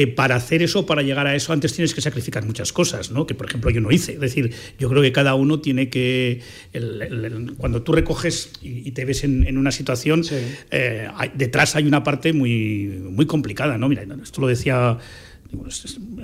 [0.01, 3.27] que para hacer eso, para llegar a eso, antes tienes que sacrificar muchas cosas, ¿no?
[3.27, 4.15] que por ejemplo yo no hice.
[4.15, 6.41] Es decir, yo creo que cada uno tiene que,
[7.59, 10.23] cuando tú recoges y, te ves en, una situación,
[10.71, 13.77] eh, detrás hay una parte muy, muy complicada.
[13.77, 13.91] ¿no?
[13.91, 14.97] Mira, esto lo decía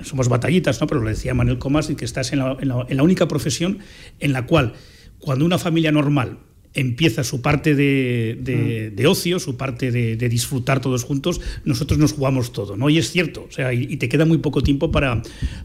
[0.01, 0.87] somos batallitas, ¿no?
[0.87, 3.77] pero lo decía Manuel Comas, que estás en la, en la, única profesión
[4.19, 4.73] en la cual,
[5.19, 6.39] cuando una familia normal
[6.77, 12.53] empieza su parte de, de, ocio, su parte de, disfrutar todos juntos, nosotros nos jugamos
[12.53, 12.89] todo, ¿no?
[12.89, 15.23] Y es cierto, o sea, y, te queda muy poco tiempo para,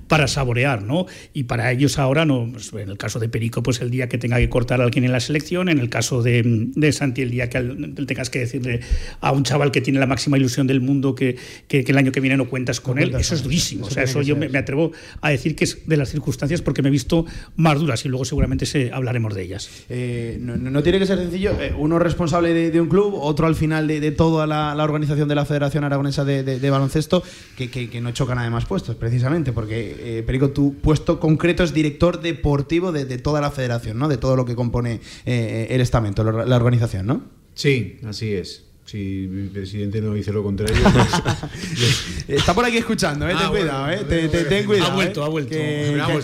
[0.09, 1.07] para saborear, ¿no?
[1.35, 4.16] Y para ellos ahora, no, pues, en el caso de Perico, pues el día que
[4.16, 7.31] tenga que cortar a alguien en la selección, en el caso de, de Santi, el
[7.31, 7.61] día que
[8.07, 8.81] tengas que decirle
[9.20, 11.37] a un chaval que tiene la máxima ilusión del mundo que,
[11.68, 14.22] que, el año que viene no cuentas con él, eso es durísimo, o sea, eso
[14.22, 17.79] yo me, atrevo a decir que es de las circunstancias porque me he visto más
[17.79, 19.68] duras y luego seguramente se, hablaremos de ellas.
[19.90, 21.53] Eh, no, no tiene que ser sencillo.
[21.61, 25.45] Eh, uno responsable de, un club, otro al final de, toda la, organización de la
[25.45, 27.23] Federación Aragonesa de, Baloncesto,
[27.57, 32.93] que, no chocan además puestos, precisamente, porque, eh, Perico, tu puesto concreto es director deportivo
[32.93, 34.09] de, toda la federación, ¿no?
[34.09, 37.23] De todo lo que compone eh, el estamento, la organización, ¿no?
[37.55, 40.77] Sí, así es si mi presidente no dice lo contrario.
[40.92, 43.33] Pues, Está por aquí escuchando, ¿eh?
[43.33, 44.05] ten ah, cuidado, ¿eh?
[44.09, 44.92] ten, cuidado.
[44.92, 45.55] Ha vuelto, ha vuelto.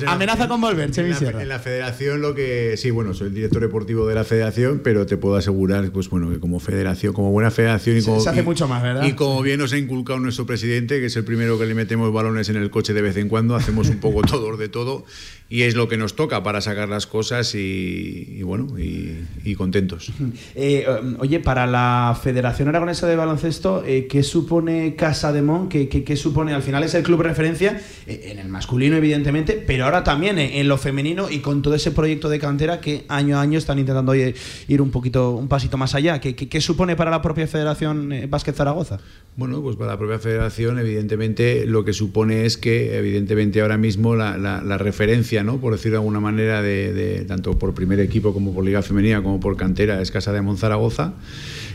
[0.06, 2.76] amenaza con volver, en la, en la, federación lo que.
[2.76, 6.30] Sí, bueno, soy el director deportivo de la federación, pero te puedo asegurar, pues bueno,
[6.30, 8.20] que como federación, como buena federación y como.
[8.20, 9.04] Se hace mucho más, ¿verdad?
[9.04, 12.12] Y como bien nos ha inculcado nuestro presidente, que es el primero que le metemos
[12.12, 15.04] balones en el coche de vez en cuando, hacemos un poco todos de todo
[15.50, 20.12] y es lo que nos toca para sacar las cosas y, bueno, y, contentos.
[20.54, 20.86] Eh,
[21.18, 25.68] oye, para la Federación Aragonesa de Baloncesto, eh, ¿qué supone Casa de Mon?
[25.68, 26.52] ¿Qué, qué, supone?
[26.52, 30.68] Al final es el club referencia eh, en el masculino, evidentemente, pero ahora también en,
[30.68, 34.14] lo femenino y con todo ese proyecto de cantera que año a año están intentando
[34.14, 34.34] ir,
[34.80, 36.20] un poquito, un pasito más allá.
[36.20, 38.98] ¿Qué, qué supone para la propia Federación Básquet Zaragoza?
[39.36, 44.16] Bueno, pues para la propia Federación, evidentemente, lo que supone es que, evidentemente, ahora mismo
[44.16, 48.64] la, la referencia por decirlo de alguna manera, de, tanto por primer equipo como por
[48.64, 51.14] Liga Femenina como por cantera, es Casa de Monzaragoza.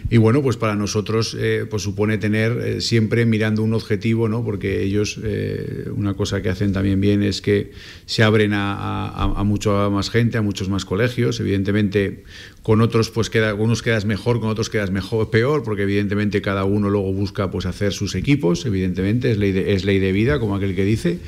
[0.10, 4.44] Y bueno, pues para nosotros eh, pues supone tener eh, siempre mirando un objetivo, ¿no?
[4.44, 7.72] porque ellos, eh, una cosa que hacen también bien es que
[8.06, 8.74] se abren a,
[9.08, 11.40] a, a mucha más gente, a muchos más colegios.
[11.40, 12.24] Evidentemente,
[12.64, 16.64] con otros pues queda, unos quedas mejor, con otros quedas mejor, peor, porque evidentemente cada
[16.64, 20.40] uno luego busca pues hacer sus equipos, evidentemente, es ley de, es ley de vida,
[20.40, 21.20] como aquel que dice.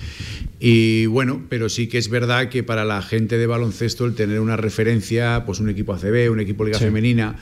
[0.59, 4.39] Y bueno, pero sí que es verdad que para la gente de baloncesto el tener
[4.39, 7.35] una referencia, pues un equipo ACB, un equipo Liga Femenina,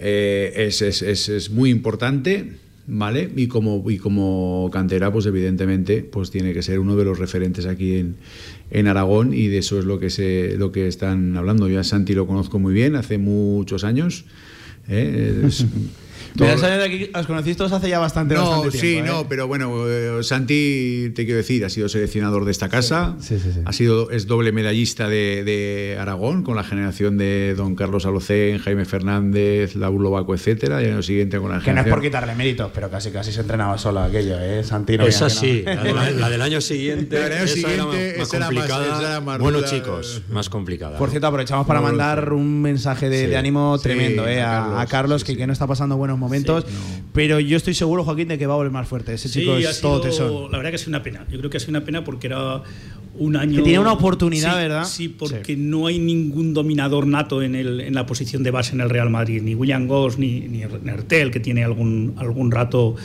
[0.00, 2.52] eh, es, es, es, muy importante.
[2.90, 3.30] ¿Vale?
[3.36, 7.66] Y como, y como cantera, pues evidentemente, pues tiene que ser uno de los referentes
[7.66, 8.16] aquí en,
[8.70, 11.68] en Aragón y de eso es lo que, se, lo que están hablando.
[11.68, 14.24] Yo a Santi lo conozco muy bien, hace muchos años.
[14.88, 15.50] ¿eh?
[16.84, 18.78] aquí os conocéis todos hace ya bastante, no, tiempo.
[18.78, 23.16] Sí, no, pero bueno, eh, Santi, te quiero decir, ha sido seleccionador de esta casa,
[23.20, 28.06] sí, sí, ha sido, es doble medallista de, Aragón con la generación de don Carlos
[28.06, 31.86] Alocén, Jaime Fernández, Laulo Baco, etcétera, y en lo siguiente con la Que no es
[31.86, 34.62] por quitarle méritos, pero casi casi se entrenaba solo aquello, ¿eh?
[34.64, 39.20] Santi no Esa sí, la, del año siguiente, la del siguiente era más complicada.
[39.38, 40.98] bueno, chicos, más complicada.
[40.98, 45.46] Por cierto, aprovechamos para mandar un mensaje de, ánimo tremendo eh, a, Carlos, que, que
[45.46, 46.66] no está pasando buenos momentos.
[47.12, 49.14] Pero yo estoy seguro, Joaquín, de que va a volver más fuerte.
[49.14, 50.48] Ese chico es todo tesoro.
[50.50, 51.26] La verdad que ha sido una pena.
[51.30, 52.62] Yo creo que ha sido una pena porque era
[53.16, 53.56] un año.
[53.56, 54.84] Que tiene una oportunidad, ¿verdad?
[54.84, 58.80] Sí, porque no hay ningún dominador nato en, el, en la posición de base en
[58.80, 59.42] el Real Madrid.
[59.42, 62.96] Ni William Goss, ni, ni Nertel, que tiene algún, algún rato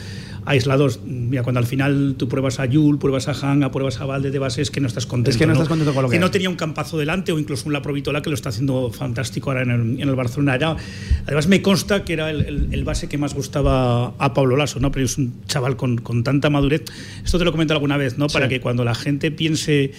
[0.46, 1.00] aislados.
[1.04, 4.38] Mira, cuando al final tú pruebas a Yul, pruebas a Hanga, pruebas a Valde de
[4.38, 5.30] bases, que no estás contento.
[5.30, 6.16] Es que no, estás contento con lo que.
[6.16, 9.50] Que no tenía un campazo delante o incluso un Laprovitola que lo está haciendo fantástico
[9.50, 10.76] ahora en el, en el Barcelona.
[11.26, 14.90] además, me consta que era el, el, base que más gustaba a Pablo Lasso, ¿no?
[14.92, 16.84] Pero es un chaval con, con tanta madurez.
[17.24, 18.26] Esto te lo comento alguna vez, ¿no?
[18.28, 19.92] Para que cuando la gente piense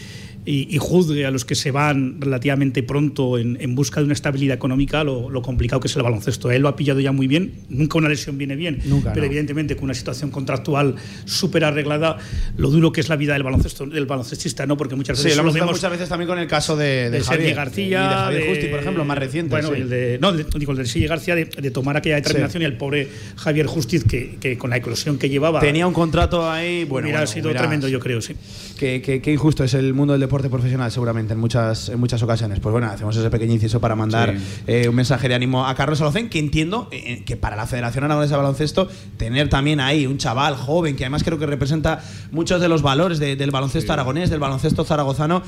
[0.46, 4.56] y, juzgue a los que se van relativamente pronto en, en busca de una estabilidad
[4.56, 6.52] económica lo, lo, complicado que es el baloncesto.
[6.52, 8.82] Él lo ha pillado ya muy bien, nunca una lesión viene bien,
[9.14, 12.18] pero evidentemente con una situación contractual súper arreglada,
[12.58, 14.78] lo duro que es la vida del baloncesto del baloncestista, ¿no?
[14.78, 17.56] Porque muchas veces sí, lo, vemos muchas veces también con el caso de, de, Javier
[17.56, 19.50] García, y de Javier Justi, por ejemplo, más reciente.
[19.50, 22.78] Bueno, el de, no, digo, el de Sergi García de, tomar aquella determinación y el
[22.78, 27.08] pobre Javier Justiz que, que, con la eclosión que llevaba tenía un contrato ahí, bueno,
[27.08, 28.36] hubiera sido tremendo, yo creo, sí.
[28.78, 32.22] Qué, qué, qué injusto es el mundo del deporte profesional seguramente en muchas, en muchas
[32.22, 32.60] ocasiones.
[32.60, 34.36] Pues bueno, hacemos ese pequeño inciso para mandar
[34.68, 38.04] eh, un mensaje de ánimo a Carlos Alocén, que entiendo eh, que para la Federación
[38.04, 42.60] Aragonesa de Baloncesto tener también ahí un chaval joven que además creo que representa muchos
[42.60, 45.42] de los valores del baloncesto aragonés, del baloncesto zaragozano,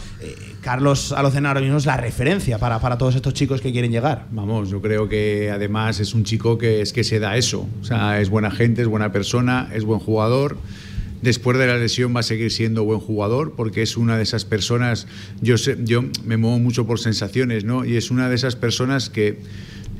[0.61, 4.25] Carlos Alocén ahora mismo es la referencia para, para todos estos chicos que quieren llegar.
[4.31, 7.85] Vamos, yo creo que además es un chico que es que se da eso, o
[7.85, 10.57] sea, es buena gente, es buena persona, es buen jugador
[11.21, 14.45] después de la lesión va a seguir siendo buen jugador porque es una de esas
[14.45, 15.08] personas,
[15.41, 17.86] yo, sé, yo me muevo mucho por sensaciones, ¿no?
[17.86, 19.39] Y es una de esas personas que,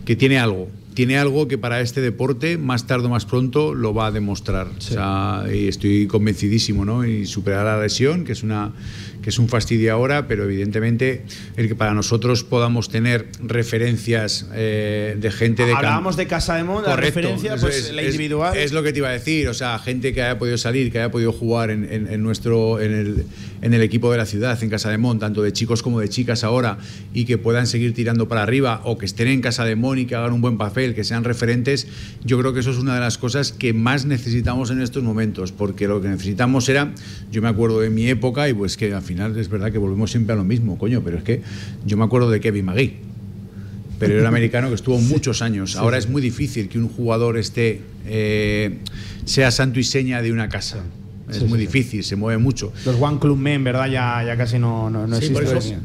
[0.06, 3.94] que tiene algo, tiene algo que para este deporte más tarde o más pronto lo
[3.94, 4.68] va a demostrar.
[4.78, 7.06] O sea, y estoy convencidísimo, ¿no?
[7.06, 8.74] Y superar la lesión, que es una
[9.28, 11.22] que es un fastidio ahora, pero evidentemente
[11.58, 16.64] el que para nosotros podamos tener referencias eh, de gente de Hablábamos de Casa de
[16.64, 18.56] Mon, la referencia, pues la individual.
[18.56, 21.00] Es, lo que te iba a decir, o sea, gente que haya podido salir, que
[21.00, 23.26] haya podido jugar en, nuestro en el,
[23.62, 26.08] en el, equipo de la ciudad, en Casa de Mon, tanto de chicos como de
[26.08, 26.78] chicas ahora,
[27.14, 30.06] y que puedan seguir tirando para arriba, o que estén en Casa de Mon y
[30.06, 31.86] que hagan un buen papel, que sean referentes,
[32.24, 35.52] yo creo que eso es una de las cosas que más necesitamos en estos momentos,
[35.52, 36.94] porque lo que necesitamos era,
[37.30, 40.12] yo me acuerdo de mi época, y pues que al final es verdad que volvemos
[40.12, 41.42] siempre a lo mismo, coño, pero es que
[41.86, 42.98] yo me acuerdo de Kevin McGee,
[44.00, 45.76] pero era un americano que estuvo muchos años.
[45.76, 48.78] Ahora es muy difícil que un jugador esté, eh,
[49.26, 50.84] sea santo y seña de una casa.
[51.30, 52.72] Es muy difícil, se mueve mucho.
[52.86, 53.90] Los One Club Men, ¿verdad?
[53.90, 55.78] Ya, ya casi no, no, no existe.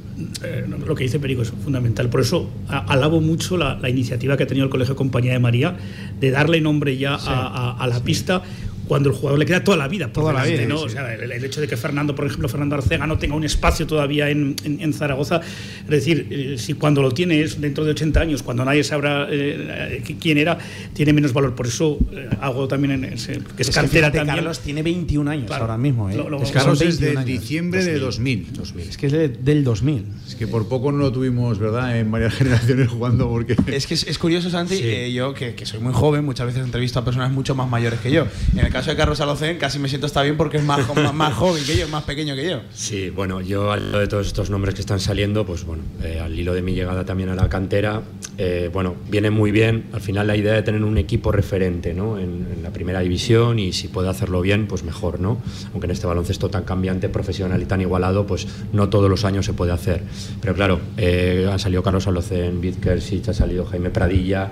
[0.44, 2.08] Eh, lo que dice Perico es fundamental.
[2.08, 5.76] Por eso alabo mucho la, iniciativa que ha tenido el Colegio Compañía de María
[6.20, 8.42] de darle nombre ya a, a, la pista
[8.88, 10.12] cuando el jugador le queda toda la vida.
[10.12, 10.66] Toda la vida.
[10.66, 10.80] ¿no?
[10.80, 13.86] O sea, el, hecho de que Fernando, por ejemplo, Fernando Arcega no tenga un espacio
[13.86, 15.40] todavía en, en, Zaragoza,
[15.84, 19.28] es decir, eh, si cuando lo tiene es dentro de 80 años, cuando nadie sabrá
[19.30, 20.58] eh, quién era,
[20.92, 21.54] tiene menos valor.
[21.54, 24.36] Por eso eh, hago también en ese, que es, cantera también.
[24.36, 26.10] Carlos tiene 21 años ahora mismo.
[26.10, 26.16] ¿eh?
[26.42, 28.48] es Carlos es de diciembre de 2000.
[28.88, 30.04] Es que es del 2000.
[30.26, 31.98] Es que por poco no lo tuvimos, ¿verdad?
[31.98, 33.56] En varias generaciones jugando porque...
[33.66, 37.04] Es que es, curioso, Santi, yo que, que, soy muy joven, muchas veces entrevisto a
[37.04, 38.26] personas mucho más mayores que yo.
[38.52, 40.80] En el caso de Carlos Alocen, casi me siento está bien porque es más,
[41.14, 42.60] más, joven que yo, más pequeño que yo.
[42.72, 46.20] Sí, bueno, yo al hilo de todos estos nombres que están saliendo, pues bueno, eh,
[46.20, 48.02] al hilo de mi llegada también a la cantera,
[48.38, 49.84] eh, bueno, viene muy bien.
[49.92, 52.18] Al final la idea de tener un equipo referente, ¿no?
[52.18, 55.42] En, la primera división y si puede hacerlo bien, pues mejor, ¿no?
[55.72, 59.44] Aunque en este baloncesto tan cambiante, profesional y tan igualado, pues no todos los años
[59.44, 60.02] se puede hacer.
[60.40, 64.50] Pero claro, eh, han salido Carlos Alocen, Vizkersich, ha salido Jaime Pradilla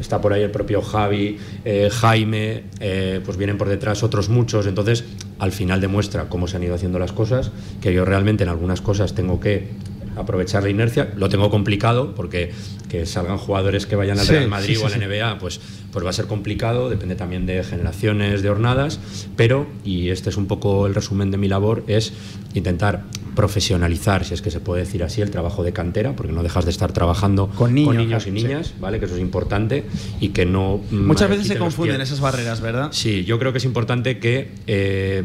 [0.00, 4.66] está por ahí el propio Javi, eh, Jaime, eh, pues vienen por detrás otros muchos,
[4.66, 5.04] entonces
[5.38, 8.80] al final demuestra cómo se han ido haciendo las cosas, que yo realmente en algunas
[8.80, 9.68] cosas tengo que
[10.16, 12.52] aprovechar la inercia, lo tengo complicado porque
[12.88, 15.60] que salgan jugadores que vayan al Real Madrid o al NBA, pues,
[15.92, 18.98] pues va a ser complicado, depende también de generaciones, de jornadas,
[19.36, 22.12] pero, y este es un poco el resumen de mi labor, es
[22.54, 23.04] intentar
[23.36, 26.64] profesionalizar, si es que se puede decir así, el trabajo de cantera, porque no dejas
[26.64, 28.98] de estar trabajando con niños, y niñas, ¿vale?
[28.98, 29.84] Que eso es importante
[30.20, 30.80] y que no...
[30.90, 32.88] Muchas veces se confunden esas barreras, ¿verdad?
[32.92, 35.24] Sí, yo creo que es importante que eh,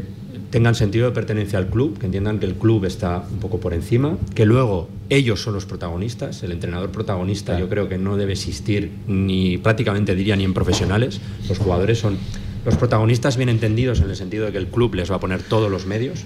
[0.49, 3.73] tengan sentido de pertenencia al club, que entiendan que el club está un poco por
[3.73, 8.33] encima, que luego ellos son los protagonistas, el entrenador protagonista yo creo que no debe
[8.33, 12.17] existir ni prácticamente diría ni en profesionales, los jugadores son
[12.65, 15.43] los protagonistas bien entendidos en el sentido de que el club les va a poner
[15.43, 16.25] todos los medios,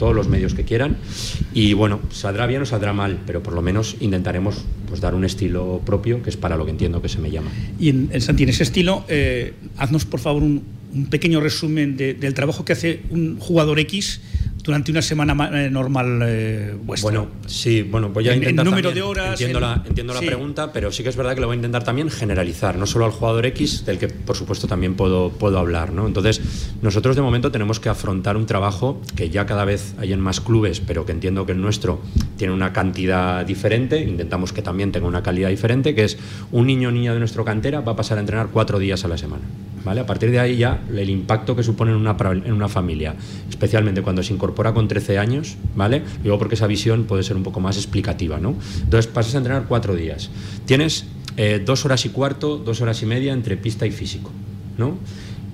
[0.00, 0.96] todos los medios que quieran.
[1.52, 5.24] Y bueno, saldrá bien o saldrá mal, pero por lo menos intentaremos pues, dar un
[5.24, 7.50] estilo propio, que es para lo que entiendo que se me llama.
[7.78, 10.62] Y en, en Santi, en ese estilo, eh, haznos por favor un,
[10.92, 14.20] un pequeño resumen del trabajo que hace un jugador X
[14.62, 18.64] durante una semana eh, normal eh, Bueno, sí, bueno, voy a intentar.
[18.64, 19.32] El número de horas.
[19.32, 21.82] Entiendo, la, entiendo la pregunta, pero sí que es verdad que lo voy a intentar
[21.84, 25.92] también generalizar, no solo al jugador X, del que por supuesto también puedo, puedo hablar.
[25.92, 26.06] ¿no?
[26.06, 26.40] Entonces,
[26.82, 30.40] nosotros de momento tenemos que afrontar un trabajo que ya cada vez hay en más
[30.40, 32.00] clubes, pero que entiendo que el nuestro
[32.36, 36.18] tiene una cantidad diferente, intentamos que también tenga una calidad diferente, que es
[36.52, 39.08] un niño o niña de nuestro cantera va a pasar a entrenar cuatro días a
[39.08, 39.42] la semana.
[39.84, 40.00] ¿Vale?
[40.00, 43.14] A partir de ahí ya el impacto que supone en una, en una familia,
[43.48, 46.02] especialmente cuando se incorpora con 13 años, ¿vale?
[46.22, 48.54] Luego porque esa visión puede ser un poco más explicativa, ¿no?
[48.82, 50.30] Entonces pasas a entrenar cuatro días.
[50.66, 51.06] Tienes
[51.36, 54.30] eh, dos horas y cuarto, dos horas y media entre pista y físico,
[54.76, 54.98] ¿no?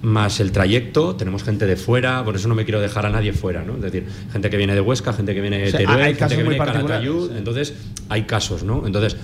[0.03, 3.33] más el trayecto, tenemos gente de fuera, por eso no me quiero dejar a nadie
[3.33, 3.75] fuera, ¿no?
[3.75, 6.51] Es decir, gente que viene de Huesca, gente que viene de Teruel, gente que viene
[6.51, 7.75] de Calatayud, entonces
[8.09, 8.87] hay casos, ¿no?
[8.87, 9.17] Entonces,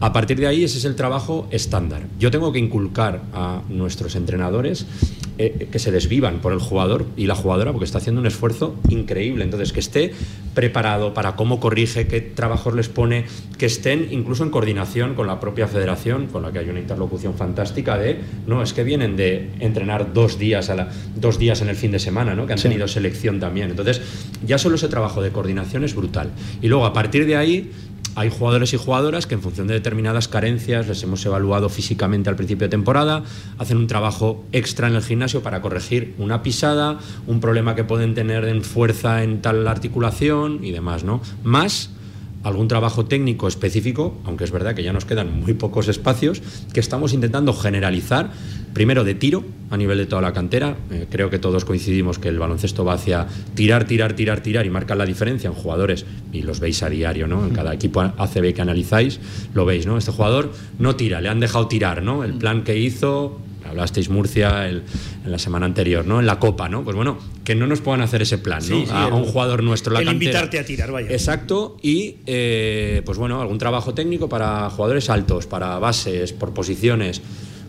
[0.00, 2.02] a partir de ahí ese es el trabajo estándar.
[2.18, 4.86] Yo tengo que inculcar a nuestros entrenadores
[5.38, 8.74] eh, que se desvivan por el jugador y la jugadora porque está haciendo un esfuerzo
[8.88, 9.44] increíble.
[9.44, 10.12] Entonces, que esté
[10.54, 13.24] preparado para cómo corrige, qué trabajos les pone,
[13.56, 17.34] que estén incluso en coordinación con la propia federación, con la que hay una interlocución
[17.34, 21.68] fantástica de, no, es que vienen de entrenar dos días, a la, dos días en
[21.68, 22.46] el fin de semana, ¿no?
[22.46, 23.70] que han tenido selección también.
[23.70, 24.00] Entonces,
[24.44, 26.30] ya solo ese trabajo de coordinación es brutal.
[26.62, 27.70] Y luego, a partir de ahí,
[28.18, 32.34] hay jugadores y jugadoras que en función de determinadas carencias les hemos evaluado físicamente al
[32.34, 33.22] principio de temporada,
[33.58, 36.98] hacen un trabajo extra en el gimnasio para corregir una pisada,
[37.28, 41.20] un problema que pueden tener en fuerza en tal articulación y demás, ¿no?
[41.44, 41.90] Más
[42.42, 46.42] algún trabajo técnico específico, aunque es verdad que ya nos quedan muy pocos espacios,
[46.72, 48.30] que estamos intentando generalizar,
[48.78, 50.76] primero de tiro a nivel de toda la cantera.
[50.92, 53.26] Eh, creo que todos coincidimos que el baloncesto va hacia
[53.56, 57.26] tirar, tirar, tirar, tirar y marca la diferencia en jugadores, y los veis a diario,
[57.26, 57.44] ¿no?
[57.44, 59.18] En cada equipo ACB que analizáis,
[59.52, 59.98] lo veis, ¿no?
[59.98, 62.22] Este jugador no tira, le han dejado tirar, ¿no?
[62.22, 64.84] El plan que hizo hablasteis Murcia en
[65.26, 66.20] la semana anterior, ¿no?
[66.20, 66.84] En la Copa, ¿no?
[66.84, 68.92] Pues bueno, que no nos puedan hacer ese plan, ¿no?
[68.92, 71.10] a, un jugador nuestro la el invitarte a tirar, vaya.
[71.10, 77.20] Exacto, y eh, pues bueno, algún trabajo técnico para jugadores altos, para bases, por posiciones.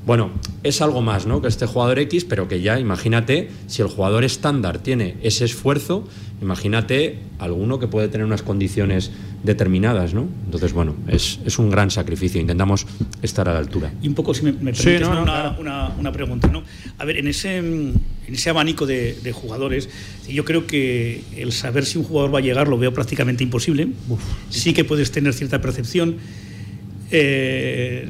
[0.09, 0.31] Bueno,
[0.63, 1.39] es algo más, ¿no?
[1.39, 6.07] Que este jugador X, pero que ya, imagínate, si el jugador estándar tiene ese esfuerzo,
[6.41, 9.11] imagínate alguno que puede tener unas condiciones
[9.43, 10.27] determinadas, ¿no?
[10.45, 12.87] Entonces, bueno, es, un gran sacrificio, intentamos
[13.21, 13.93] estar a la altura.
[14.01, 16.63] Y un poco, si me, me permites una, pregunta, ¿no?
[16.97, 19.89] A ver, en ese, en ese abanico de, jugadores,
[20.27, 23.89] yo creo que el saber si un jugador va a llegar lo veo prácticamente imposible.
[24.49, 26.15] sí que puedes tener cierta percepción.
[27.11, 28.07] Eh,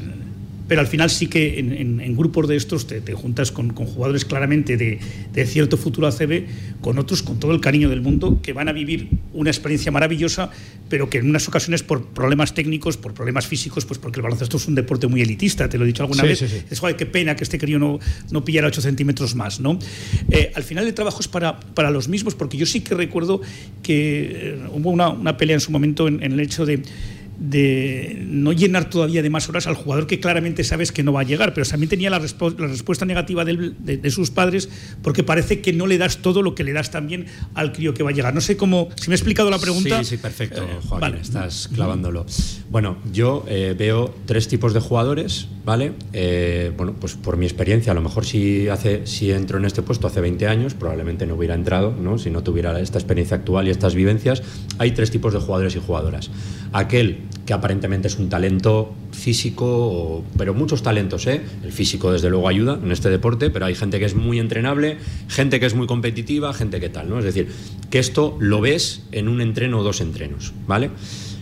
[0.70, 5.00] pero al final sí que en, grupos de estos te, juntas con, jugadores claramente de,
[5.48, 6.46] cierto futuro ACB,
[6.80, 10.52] con otros con todo el cariño del mundo, que van a vivir una experiencia maravillosa,
[10.88, 14.58] pero que en unas ocasiones por problemas técnicos, por problemas físicos, pues porque el baloncesto
[14.58, 17.44] es un deporte muy elitista, te lo he dicho alguna vez, es qué pena que
[17.44, 18.00] este crío no,
[18.30, 19.60] no pillara 8 centímetros más.
[19.60, 19.80] ¿no?
[20.30, 23.42] Eh, al final el trabajo es para, para los mismos, porque yo sí que recuerdo
[23.82, 26.84] que eh, hubo una, pelea en su momento en el hecho de
[27.40, 31.22] de no llenar todavía de más horas al jugador que claramente sabes que no va
[31.22, 34.70] a llegar, pero también tenía la, la respuesta negativa de, sus padres
[35.02, 38.04] porque parece que no le das todo lo que le das también al crío que
[38.04, 38.34] va a llegar.
[38.34, 40.04] No sé cómo, si me he explicado la pregunta.
[40.04, 42.26] Sí, sí, perfecto, eh, Joaquín, estás clavándolo.
[42.70, 45.94] Bueno, yo eh, veo tres tipos de jugadores, ¿vale?
[46.14, 49.82] Eh, bueno, pues por mi experiencia, a lo mejor si, hace, si entro en este
[49.82, 52.18] puesto hace 20 años, probablemente no hubiera entrado, ¿no?
[52.18, 54.44] Si no tuviera esta experiencia actual y estas vivencias.
[54.78, 56.30] Hay tres tipos de jugadores y jugadoras.
[56.74, 61.42] Aquel que aparentemente es un talento físico, pero muchos talentos, ¿eh?
[61.64, 65.00] El físico desde luego ayuda en este deporte, pero hay gente que es muy entrenable,
[65.30, 67.18] gente que es muy competitiva, gente que tal, ¿no?
[67.18, 67.48] Es decir,
[67.90, 70.92] que esto lo ves en un entreno o dos entrenos, ¿vale?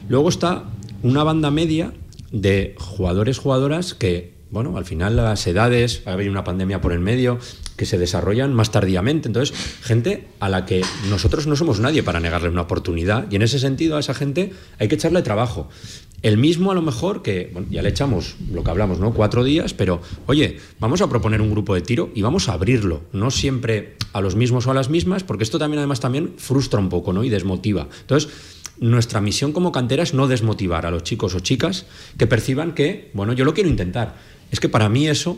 [0.07, 0.63] Luego está
[1.03, 1.91] una banda media
[2.31, 6.99] de jugadores, jugadoras que bueno, al final las edades, ha habido una pandemia por el
[6.99, 7.37] medio,
[7.77, 9.29] que se desarrollan más tardíamente.
[9.29, 13.43] Entonces, gente a la que nosotros no somos nadie para negarle una oportunidad y en
[13.43, 15.69] ese sentido a esa gente hay que echarle trabajo.
[16.23, 19.13] El mismo a lo mejor que, ya le echamos lo que hablamos, ¿no?
[19.13, 23.03] Cuatro días, pero oye, vamos a proponer un grupo de tiro y vamos a abrirlo,
[23.13, 26.79] no siempre a los mismos o a las mismas, porque esto también además también frustra
[26.79, 27.23] un poco, ¿no?
[27.23, 27.87] Y desmotiva.
[28.01, 28.31] Entonces,
[28.79, 31.85] nuestra misión como cantera es no desmotivar a los chicos o chicas
[32.17, 34.15] que perciban que, bueno, yo lo quiero intentar
[34.51, 35.37] es que para mí eso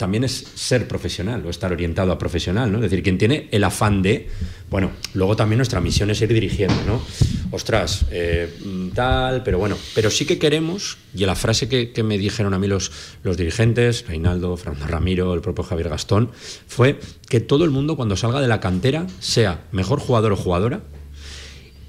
[0.00, 2.78] también es ser profesional o estar orientado a profesional, ¿no?
[2.78, 4.30] Es decir, quien tiene el afán de,
[4.70, 7.02] bueno, luego también nuestra misión es ir dirigiendo, ¿no?
[7.50, 8.48] Ostras, eh,
[8.94, 12.66] tal, pero bueno, pero sí que queremos, y la frase que, me dijeron a mí
[12.66, 12.90] los,
[13.22, 16.30] los dirigentes, Reinaldo, Fernando Ramiro, el propio Javier Gastón,
[16.66, 16.98] fue
[17.28, 20.80] que todo el mundo cuando salga de la cantera sea mejor jugador o jugadora,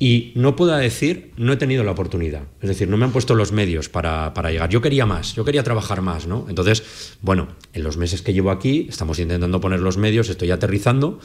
[0.02, 2.41] y no pueda decir, no he tenido la oportunidad.
[2.60, 4.68] Es decir, no me han puesto los medios para, llegar.
[4.68, 6.47] Yo quería más, yo quería trabajar más, ¿no?
[6.49, 11.20] Entonces, bueno, en los meses que llevo aquí estamos intentando poner los medios, estoy aterrizando,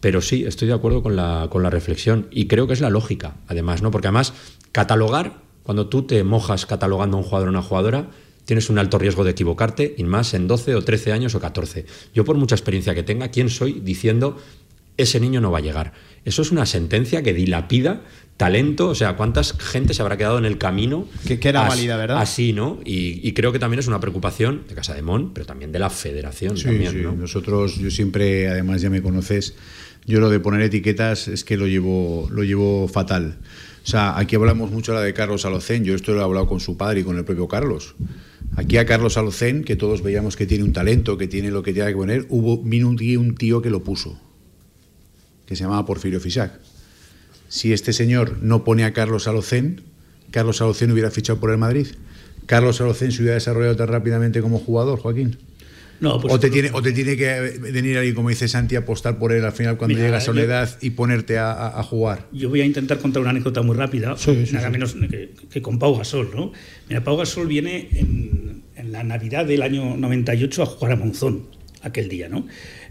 [0.00, 2.90] pero sí, estoy de acuerdo con la, con la reflexión y creo que es la
[2.90, 3.92] lógica, además, ¿no?
[3.92, 4.34] Porque además,
[4.72, 8.10] catalogar, cuando tú te mojas catalogando a un jugador o una jugadora,
[8.44, 11.86] tienes un alto riesgo de equivocarte, y más en 12 o 13 años o 14.
[12.12, 14.36] Yo, por mucha experiencia que tenga, ¿quién soy diciendo
[14.96, 15.92] ese niño no va a llegar?
[16.26, 18.02] Eso es una sentencia que dilapida
[18.36, 21.08] talento, o sea, cuántas gente se habrá quedado en el camino.
[21.26, 22.18] Que, era válida, ¿verdad?
[22.18, 22.80] Así, ¿no?
[22.84, 25.88] Y, creo que también es una preocupación de Casa de Mon, pero también de la
[25.88, 26.60] federación.
[26.60, 26.98] también, sí.
[27.16, 29.54] Nosotros, yo siempre, además ya me conoces,
[30.04, 33.38] yo lo de poner etiquetas es que lo llevo, lo llevo fatal.
[33.84, 36.58] O sea, aquí hablamos mucho la de Carlos Alocén, yo esto lo he hablado con
[36.58, 37.94] su padre y con el propio Carlos.
[38.56, 41.72] Aquí a Carlos Alocén, que todos veíamos que tiene un talento, que tiene lo que
[41.72, 44.25] tiene que poner, hubo, vino un tío que lo puso
[45.46, 46.52] que se llamaba Porfirio Fisac.
[47.48, 49.82] Si este señor no pone a Carlos Alocén,
[50.30, 51.86] Carlos Alocén hubiera fichado por el Madrid.
[52.46, 55.38] Carlos Alocén se hubiera desarrollado tan rápidamente como jugador, Joaquín.
[55.98, 58.80] No, pues o, te tiene, o te tiene que venir alguien, como dice Santi, a
[58.80, 62.26] apostar por él al final cuando llegas a una edad y ponerte a, jugar.
[62.32, 64.14] Yo voy a intentar contar una anécdota muy rápida,
[64.52, 64.94] nada menos
[65.50, 66.30] que, con Pau Gasol.
[66.34, 66.52] ¿no?
[66.88, 71.46] Mira, Pau Gasol viene en, la Navidad del año 98 a jugar a Monzón,
[71.82, 72.28] aquel día.
[72.28, 72.46] ¿no?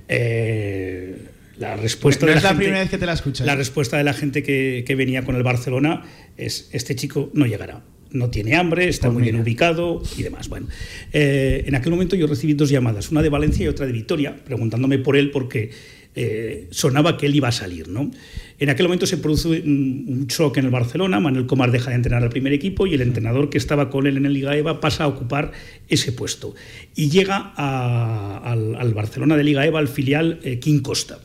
[0.08, 1.16] Eh,
[1.58, 3.46] la respuesta de la, primera vez que te la escuchas.
[3.46, 6.04] La respuesta de la gente que, que venía con el Barcelona
[6.38, 7.82] es: este chico no llegará
[8.16, 10.50] no tiene hambre, está pues muy bien ubicado y demás.
[10.50, 10.68] Bueno,
[11.14, 14.36] eh, en aquel momento yo recibí dos llamadas, una de Valencia y otra de Vitoria,
[14.36, 15.72] preguntándome por él porque
[16.16, 17.90] eh, sonaba que él iba a salir.
[17.90, 18.10] ¿no?
[18.58, 22.24] En aquel momento se produce un, shock en el Barcelona, Manuel Comar deja de entrenar
[22.24, 25.04] al primer equipo y el entrenador que estaba con él en el Liga EVA pasa
[25.04, 25.52] a ocupar
[25.90, 26.56] ese puesto.
[26.96, 31.20] Y llega al, Barcelona de Liga EVA, al filial eh, King Costa.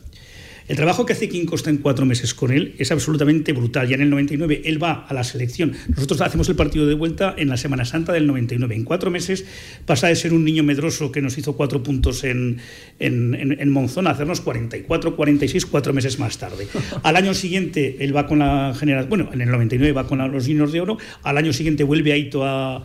[0.71, 3.89] El trabajo que hace King Costa en cuatro meses con él es absolutamente brutal.
[3.89, 5.73] Ya en el 99 él va a la selección.
[5.89, 8.73] Nosotros hacemos el partido de vuelta en la Semana Santa del 99.
[8.73, 9.43] En cuatro meses
[9.85, 12.61] pasa de ser un niño medroso que nos hizo cuatro puntos en,
[12.99, 16.69] en, Monzón a hacernos 44, 46, cuatro meses más tarde.
[17.03, 20.47] Al año siguiente él va con la generación, bueno, en el 99 va con los
[20.47, 20.97] Juniors de Oro.
[21.23, 22.81] Al año siguiente vuelve a Ito a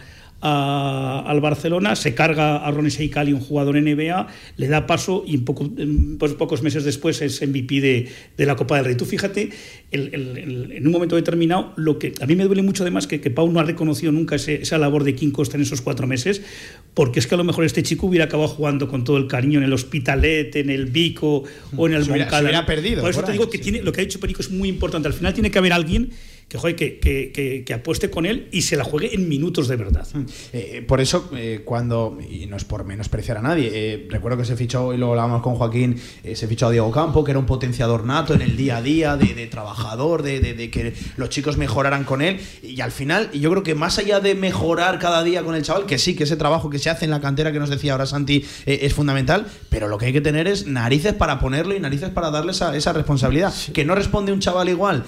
[0.47, 4.27] al Barcelona, se carga a Ronnie Seikali, un jugador NBA,
[4.57, 5.71] le da paso y en, poco,
[6.19, 8.95] pues pocos meses después es MVP de, de, la Copa del Rey.
[8.95, 9.51] Tú fíjate,
[9.91, 13.51] en un momento determinado, lo que a mí me duele mucho además que, que Pau
[13.51, 16.43] no ha reconocido nunca esa labor de King Costa en esos cuatro meses,
[16.95, 19.59] porque es que a lo mejor este chico hubiera acabado jugando con todo el cariño
[19.59, 21.45] en el Hospitalet, en el Vico
[21.77, 22.39] o en el Moncada.
[22.39, 23.03] Se hubiera perdido.
[23.03, 25.09] Por eso te digo que tiene, lo que ha dicho Perico es muy importante.
[25.09, 26.11] Al final tiene que haber alguien
[26.49, 30.07] que, que, que, apueste con él y se la juegue en minutos de verdad.
[30.13, 30.25] Mm.
[30.53, 34.45] Eh, por eso, eh, cuando, y no es por menospreciar a nadie, eh, recuerdo que
[34.45, 36.01] se fichó, y lo hablábamos con Joaquín,
[36.35, 39.17] se fichó a Diego Campo, que era un potenciador nato en el día a día,
[39.17, 42.41] de, trabajador, de, de, que los chicos mejoraran con él.
[42.63, 45.87] Y al final, yo creo que más allá de mejorar cada día con el chaval,
[45.87, 48.07] que sí, que ese trabajo que se hace en la cantera que nos decía ahora
[48.07, 52.11] Santi es fundamental, pero lo que hay que tener es narices para ponerlo y narices
[52.11, 53.53] para darle esa, esa responsabilidad.
[53.73, 55.05] Que no responde un chaval igual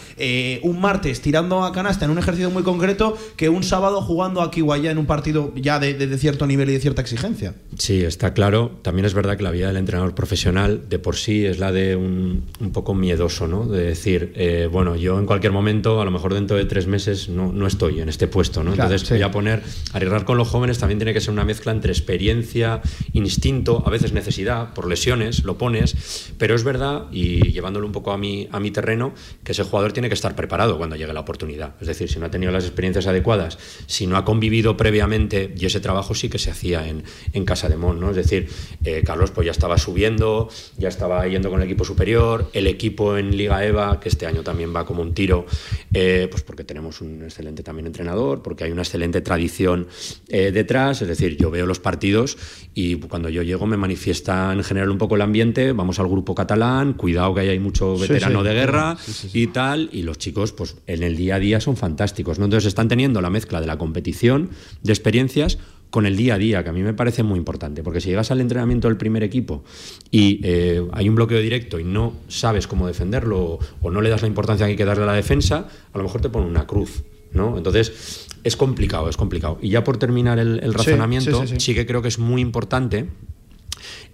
[0.63, 4.63] un martes tirando a canasta en un ejercicio muy concreto que un sábado jugando aquí
[4.63, 7.53] o allá en un partido ya de, cierto nivel y de cierta exigencia.
[7.77, 8.79] Sí, está claro.
[8.81, 11.97] También es verdad que la vida del entrenador profesional de por sí es la de
[11.97, 13.67] un, un poco miedoso, ¿no?
[13.67, 17.29] De decir, eh, bueno, yo en cualquier momento, a lo mejor dentro de tres meses,
[17.29, 18.71] no, no estoy en este puesto, ¿no?
[18.71, 19.63] Entonces voy a poner,
[19.93, 22.81] arriesgar con los jóvenes también tiene que ser una mezcla entre experiencia,
[23.13, 28.13] instinto, a veces necesidad, por lesiones, lo pones, pero es verdad, y llevándolo un poco
[28.13, 29.13] a mi, a mi terreno,
[29.45, 31.75] que ese jugador tiene que estar preparado cuando llegue la oportunidad.
[31.81, 35.67] Es decir, si no ha tenido las experiencias adecuadas, si no ha convivido previamente, y
[35.67, 38.11] ese trabajo sí que se hacía en, en Casa de Mon, ¿no?
[38.11, 38.49] Es decir,
[38.85, 43.17] eh, Carlos pues ya estaba subiendo, ya estaba yendo con el equipo superior, el equipo
[43.17, 45.47] en Liga EVA, que este año también va como un tiro,
[45.93, 49.89] eh, pues porque tenemos un excelente también entrenador, porque hay una excelente tradición
[50.29, 52.37] eh, detrás, es decir, yo veo los partidos
[52.75, 56.35] y cuando yo llego me manifiesta en general un poco el ambiente, vamos al grupo
[56.35, 58.97] catalán, cuidado que hay mucho veterano de guerra
[59.33, 62.39] y tal, y los chicos pues en el día a día son fantásticos.
[62.39, 62.45] ¿no?
[62.45, 64.51] Entonces están teniendo la mezcla de la competición,
[64.83, 65.59] de experiencias,
[65.91, 68.31] con el día a día, que a mí me parece muy importante, porque si llegas
[68.31, 69.65] al entrenamiento del primer equipo
[70.11, 74.23] y eh, hay un bloqueo directo y no sabes cómo defenderlo o, no le das
[74.23, 76.67] la importancia que hay que darle a la defensa, a lo mejor te pone una
[76.67, 77.05] cruz.
[77.33, 77.57] ¿no?
[77.57, 79.59] Entonces es complicado, es complicado.
[79.63, 83.09] Y ya por terminar el, razonamiento, sí, que creo que es muy importante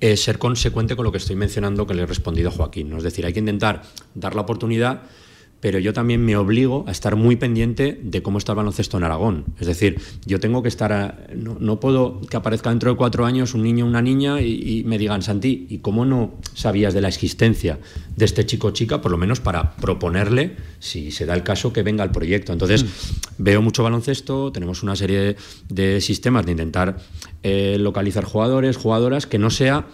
[0.00, 2.90] eh, ser consecuente con lo que estoy mencionando que le he respondido a Joaquín.
[2.90, 2.98] ¿no?
[2.98, 3.82] Es decir, hay que intentar
[4.14, 5.02] dar la oportunidad
[5.64, 9.04] pero yo también me obligo a estar muy pendiente de cómo está el baloncesto en
[9.04, 9.46] Aragón.
[9.58, 13.62] Es decir, yo tengo que estar, no, puedo que aparezca dentro de cuatro años un
[13.62, 17.78] niño o una niña y, me digan, Santi, ¿y cómo no sabías de la existencia
[18.14, 19.00] de este chico o chica?
[19.00, 22.52] Por lo menos para proponerle, si se da el caso, que venga al proyecto.
[22.52, 22.88] Entonces, mm.
[23.38, 25.34] veo mucho baloncesto, tenemos una serie
[25.70, 26.98] de, sistemas de intentar
[27.42, 29.86] eh, localizar jugadores, jugadoras, que no sea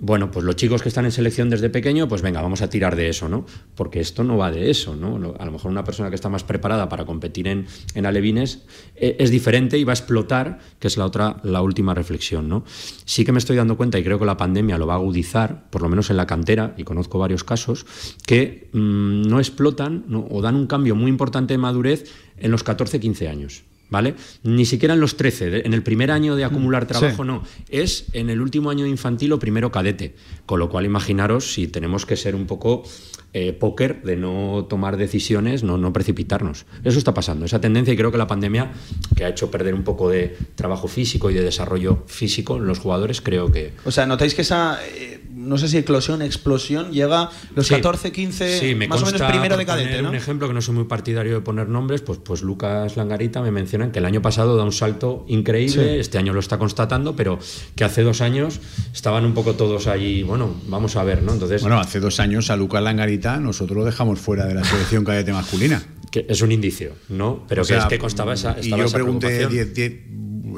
[0.00, 2.96] bueno, pues los chicos que están en selección desde pequeño, pues venga, vamos a tirar
[2.96, 3.44] de eso, ¿no?
[3.74, 5.34] Porque esto no va de eso, ¿no?
[5.38, 8.64] A lo mejor una persona que está más preparada para competir en, en alevines
[8.96, 12.64] eh, es diferente y va a explotar, que es la otra, la última reflexión, ¿no?
[13.04, 15.68] Sí que me estoy dando cuenta, y creo que la pandemia lo va a agudizar,
[15.68, 17.84] por lo menos en la cantera, y conozco varios casos,
[18.24, 23.28] que mm, no explotan o dan un cambio muy importante de madurez en los 14-15
[23.28, 23.64] años.
[23.90, 24.14] ¿Vale?
[24.42, 28.06] Ni siquiera en los 13, en el primer año de acumular mm, trabajo no, es
[28.12, 30.14] en el último año de infantil o primero cadete,
[30.46, 32.84] con lo cual imaginaros si tenemos que ser un poco
[33.32, 36.66] eh, póker de no tomar decisiones, no, no precipitarnos.
[36.82, 38.72] Eso está pasando, esa tendencia y creo que la pandemia
[39.14, 42.78] que ha hecho perder un poco de trabajo físico y de desarrollo físico en los
[42.78, 43.72] jugadores, creo que...
[43.84, 44.78] O sea, ¿notáis que esa...
[44.84, 49.66] Eh, no sé si eclosión, explosión, llega los 14, 15, más o menos primero de
[49.66, 50.02] cadete.
[50.02, 53.50] Un ejemplo que no soy muy partidario de poner nombres, pues, pues Lucas Langarita me
[53.50, 57.38] mencionan que el año pasado da un salto increíble, este año lo está constatando, pero
[57.74, 58.60] que hace dos años
[58.92, 61.32] estaban un poco todos allí, bueno, vamos a ver, ¿no?
[61.32, 65.04] Entonces, bueno, hace dos años a Lucas Langarita nosotros lo dejamos fuera de la selección
[65.04, 65.82] cadete masculina.
[66.10, 67.44] Que es un indicio, ¿no?
[67.48, 68.56] Pero que es que constaba esa.
[68.60, 69.46] Y yo pregunté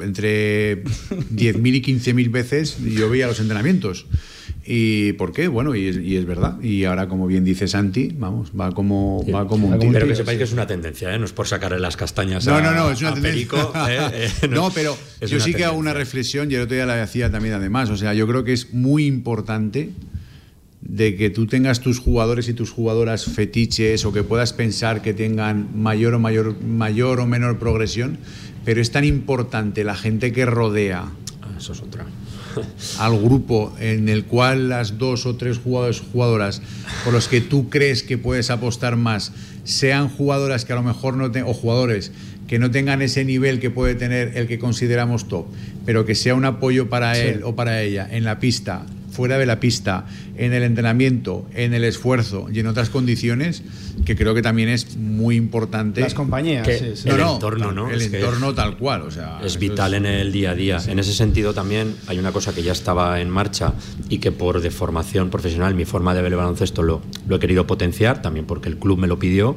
[0.01, 4.07] entre 10.000 y 15.000 veces, yo veía los entrenamientos.
[4.65, 5.49] ¿Y por qué?
[5.49, 6.61] Bueno, y es, verdad.
[6.61, 10.37] Y ahora, como bien dice Santi, vamos, va como, va como un Pero que sepáis
[10.37, 11.19] que es una tendencia, ¿eh?
[11.19, 13.47] no es por sacarle las castañas no, a, no, no, es una tendencia.
[13.89, 14.29] ¿eh?
[14.41, 17.29] Eh, no, pero yo sí que hago una reflexión, y el otro día la hacía
[17.29, 17.89] también además.
[17.89, 19.89] O sea, yo creo que es muy importante
[20.79, 25.13] de que tú tengas tus jugadores y tus jugadoras fetiches o que puedas pensar que
[25.13, 28.17] tengan mayor o mayor, mayor o menor progresión,
[28.63, 31.11] pero es tan importante la gente que rodea.
[31.41, 32.05] Ah, eso es otra
[32.99, 36.61] al grupo en el cual las dos o tres jugadores jugadoras
[37.03, 39.31] por los que tú crees que puedes apostar más
[39.63, 42.11] sean jugadoras que a lo mejor no tengan o jugadores
[42.47, 45.45] que no tengan ese nivel que puede tener el que consideramos top,
[45.85, 49.45] pero que sea un apoyo para él o para ella en la pista fuera de
[49.45, 50.05] la pista,
[50.35, 53.63] en el entrenamiento, en el esfuerzo y en otras condiciones,
[54.05, 56.01] que creo que también es muy importante.
[56.01, 57.89] Las compañías, el entorno, ¿no?
[57.89, 59.39] El entorno tal cual, o sea.
[59.43, 60.79] Es vital en el día a día.
[60.87, 63.73] En ese sentido también hay una cosa que ya estaba en marcha
[64.09, 67.67] y que por deformación profesional, mi forma de ver el baloncesto lo, lo he querido
[67.67, 69.55] potenciar, también porque el club me lo pidió,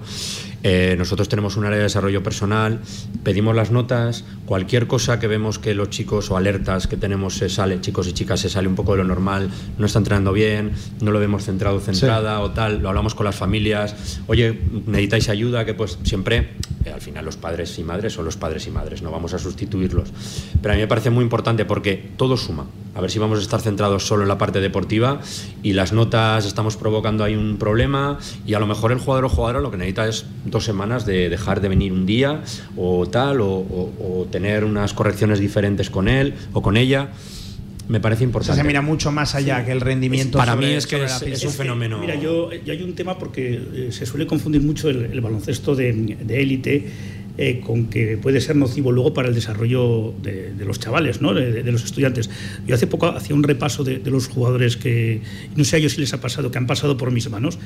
[0.69, 2.81] eh, nosotros tenemos un área de desarrollo personal,
[3.23, 7.49] pedimos las notas, cualquier cosa que vemos que los chicos o alertas que tenemos se
[7.49, 9.49] sale, chicos y chicas, se sale un poco de lo normal,
[9.79, 13.37] no está entrenando bien, no lo vemos centrado, centrada o tal, lo hablamos con las
[13.37, 16.55] familias, oye, necesitáis ayuda, que pues siempre,
[16.85, 19.39] eh, al final los padres y madres son los padres y madres, no vamos a
[19.39, 20.13] sustituirlos.
[20.61, 22.67] Pero a mí me parece muy importante porque todo suma.
[22.97, 25.21] A ver si vamos a estar centrados solo en la parte deportiva
[25.63, 29.29] y las notas estamos provocando ahí un problema y a lo mejor el jugador o
[29.29, 30.25] jugadora lo que necesita es
[30.65, 32.43] semanas de dejar de venir un día
[32.77, 37.11] o tal, o, tener unas correcciones diferentes con él o con ella
[37.89, 38.61] me parece importante.
[38.61, 40.39] se mira mucho más allá que el rendimiento.
[40.39, 41.99] para mí es que es, un fenómeno.
[42.01, 45.91] Mira, yo, hay un tema porque eh, se suele confundir mucho el, baloncesto de
[46.29, 46.91] élite
[47.39, 51.35] eh, con que puede ser nocivo luego para el desarrollo de, los chavales, ¿no?
[51.35, 52.31] de, los estudiantes.
[52.67, 55.21] Yo hace poco hacía un repaso de, los jugadores que,
[55.55, 57.59] no sé a ellos si les ha pasado, que han pasado por mis manos,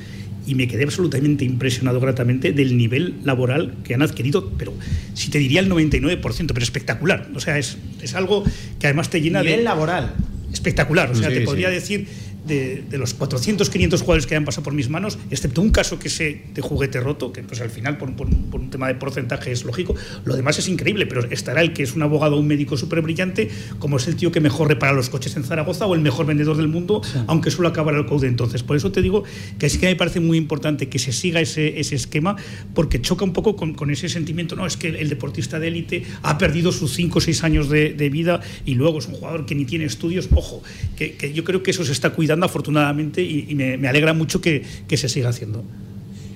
[0.45, 4.73] y me quedé absolutamente impresionado gratamente del nivel laboral que han adquirido, pero
[5.13, 7.29] si te diría el 99%, pero espectacular.
[7.35, 8.43] O sea, es, es algo
[8.79, 9.51] que además te llena de...
[9.51, 10.13] Nivel laboral.
[10.51, 11.11] Espectacular.
[11.11, 12.07] O sea, te podría decir
[12.45, 16.09] de, los 400, 500 jugadores que han pasado por mis manos, excepto un caso que
[16.09, 19.95] sé de juguete roto, que pues al final por, un tema de porcentaje es lógico,
[20.25, 23.01] lo demás es increíble, pero estará el que es un abogado o un médico súper
[23.01, 26.25] brillante, como es el tío que mejor repara los coches en Zaragoza o el mejor
[26.25, 28.27] vendedor del mundo, aunque solo acabara el code.
[28.27, 28.63] Entonces.
[28.63, 29.23] Por eso te digo
[29.59, 32.35] que sí que me parece muy importante que se siga ese, ese esquema,
[32.73, 36.03] porque choca un poco con, con, ese sentimiento, no, es que el deportista de élite
[36.21, 39.45] ha perdido sus 5 o 6 años de, de, vida y luego es un jugador
[39.45, 40.63] que ni tiene estudios, ojo,
[40.95, 44.63] que, que yo creo que eso se está cuidando afortunadamente y, me, alegra mucho que
[44.89, 45.63] se siga haciendo.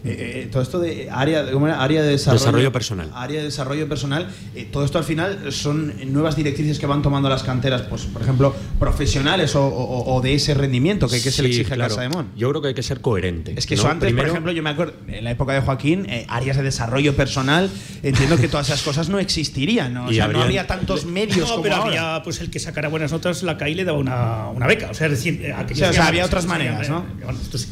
[0.05, 1.45] Eh, eh, todo esto de área,
[1.79, 3.11] área de desarrollo, personal.
[3.13, 7.27] Área de desarrollo personal, eh, todo esto al final son nuevas directrices que van tomando
[7.27, 11.73] las canteras, pues por ejemplo, profesionales o, de ese rendimiento que, que se le exige
[11.73, 12.27] a Casa de Mon.
[12.35, 13.53] Yo creo que hay que ser coherente.
[13.57, 16.57] Es que eso antes, por ejemplo, yo me acuerdo, en la época de Joaquín, áreas
[16.57, 17.69] de desarrollo personal,
[18.03, 20.05] entiendo que todas esas cosas no existirían, ¿no?
[20.05, 23.43] O sea, no habría tantos medios no, pero había pues el que sacara buenas notas,
[23.43, 24.89] la CAI le daba una, una beca.
[24.91, 27.05] O sea, es decir, o sea, había otras maneras, ¿no?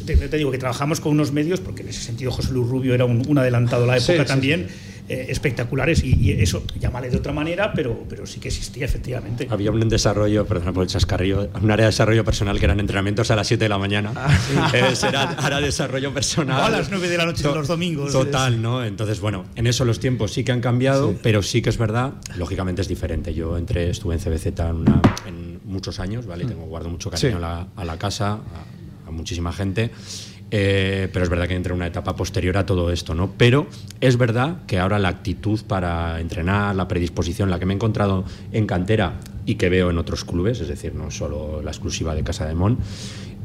[0.06, 2.94] te, te, digo que trabajamos con unos medios, porque en ese sentido José Luis Rubio
[2.94, 4.68] era un, adelantado a la época también.
[5.06, 9.46] Eh, espectaculares y, eso, llámale de otra manera, pero, pero sí que existía efectivamente.
[9.50, 13.30] Había un desarrollo, perdona por el chascarrillo, un área de desarrollo personal que eran entrenamientos
[13.30, 14.12] a las 7 de la mañana.
[14.16, 14.72] Ah,
[15.46, 16.58] era, desarrollo personal.
[16.58, 18.12] a las 9 de la noche de los domingos.
[18.12, 18.82] Total, ¿no?
[18.82, 22.14] Entonces, bueno, en eso los tiempos sí que han cambiado, pero sí que es verdad,
[22.38, 23.34] lógicamente es diferente.
[23.34, 24.46] Yo entré, estuve en CBZ
[25.26, 26.46] en, muchos años, ¿vale?
[26.46, 26.48] Mm.
[26.48, 28.38] Tengo, guardo mucho cariño a, la, casa,
[29.06, 29.90] a muchísima gente.
[30.56, 33.32] Eh, pero es verdad que entra en una etapa posterior a todo esto, ¿no?
[33.36, 33.66] Pero
[34.00, 38.24] es verdad que ahora la actitud para entrenar, la predisposición, la que me he encontrado
[38.52, 42.22] en cantera y que veo en otros clubes, es decir, no solo la exclusiva de
[42.22, 42.78] Casa de Mon,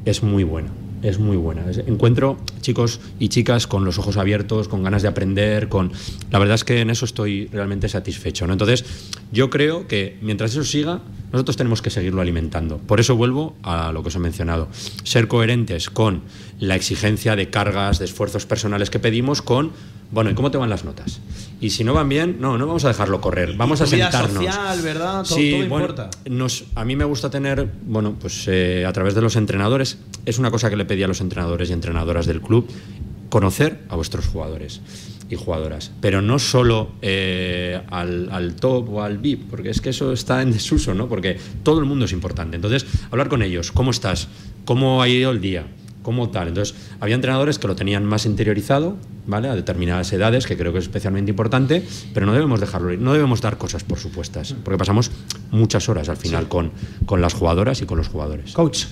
[0.06, 0.70] es muy buena
[1.02, 1.64] es muy buena.
[1.88, 5.92] Encuentro chicos y chicas con los ojos abiertos, con ganas de aprender, con
[6.30, 8.46] la verdad es que en eso estoy realmente satisfecho.
[8.48, 8.54] ¿no?
[8.54, 8.84] Entonces,
[9.32, 11.02] yo creo que mientras eso siga,
[11.32, 12.78] nosotros tenemos que seguirlo alimentando.
[12.78, 14.68] Por eso vuelvo a lo que os he mencionado.
[15.04, 16.24] Ser coherentes con
[16.60, 19.72] la exigencia de cargas, de esfuerzos personales que pedimos, con,
[20.12, 21.22] bueno, ¿y cómo te van las notas?
[21.62, 24.34] y si no van bien, no, no vamos a dejarlo correr, vamos a sentarnos.
[24.34, 25.24] social, ¿verdad?
[25.24, 26.10] Todo, sí, todo bueno, importa.
[26.30, 30.40] Nos, a mí me gusta tener, bueno, pues eh, a través de los entrenadores, es
[30.40, 32.68] una cosa que le pedí a los entrenadores y entrenadoras del club,
[33.30, 34.82] conocer a vuestros jugadores
[35.30, 39.90] y jugadoras, pero no solo eh, al, al, top o al VIP, porque es que
[39.90, 41.08] eso está en desuso, ¿no?
[41.08, 42.56] Porque todo el mundo es importante.
[42.56, 44.28] Entonces, hablar con ellos, ¿cómo estás?
[44.66, 45.68] ¿Cómo ha ido el día?
[46.02, 46.48] ¿Cómo tal?
[46.48, 49.50] Entonces, había entrenadores que lo tenían más interiorizado, ¿vale?
[49.50, 53.14] A determinadas edades, que creo que es especialmente importante, pero no debemos dejarlo ir, no
[53.14, 55.12] debemos dar cosas por supuestas, porque pasamos
[55.52, 56.50] muchas horas al final sí.
[56.50, 56.72] con,
[57.06, 58.54] con las jugadoras y con los jugadores.
[58.54, 58.86] Coach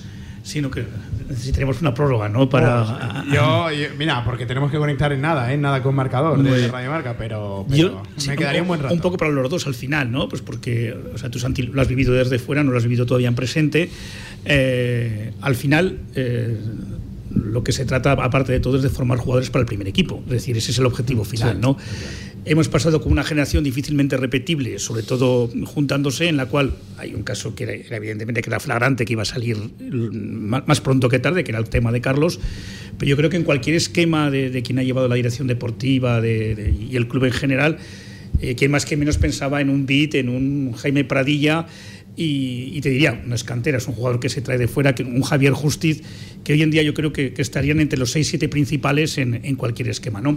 [0.48, 0.84] sino que
[1.28, 2.48] necesitaremos una prórroga, ¿no?
[2.48, 5.58] Para yo, yo, mira, porque tenemos que conectar en nada, ¿eh?
[5.58, 8.80] Nada con marcador de, de Radio Marca, pero, pero yo, me sí, quedaría un, buen
[8.80, 8.94] rato.
[8.94, 10.26] Un poco para los dos al final, ¿no?
[10.28, 13.04] Pues porque, o sea, tú Santi lo has vivido desde fuera, no lo has vivido
[13.04, 13.90] todavía en presente.
[14.46, 15.98] Eh, al final.
[16.14, 16.56] Eh,
[17.30, 20.22] lo que se trata, aparte de todo, es de formar jugadores para el primer equipo.
[20.26, 21.76] Es decir, ese es el objetivo final, sí, ¿no?
[22.44, 27.22] Hemos pasado con una generación difícilmente repetible, sobre todo juntándose, en la cual hay un
[27.22, 31.44] caso que era, evidentemente que era flagrante, que iba a salir más pronto que tarde,
[31.44, 32.40] que era el tema de Carlos.
[32.98, 36.20] Pero yo creo que en cualquier esquema de, de quien ha llevado la dirección deportiva
[36.20, 37.78] de, de, y el club en general,
[38.40, 41.66] eh, quien más que menos pensaba en un beat, en un Jaime Pradilla.
[42.16, 44.92] Y, y, te diría, no es cantera, es un jugador que se trae de fuera,
[44.92, 46.02] que un Javier Justiz,
[46.42, 49.54] que hoy en día yo creo que, que estarían entre los 6-7 principales en, en,
[49.54, 50.36] cualquier esquema, ¿no?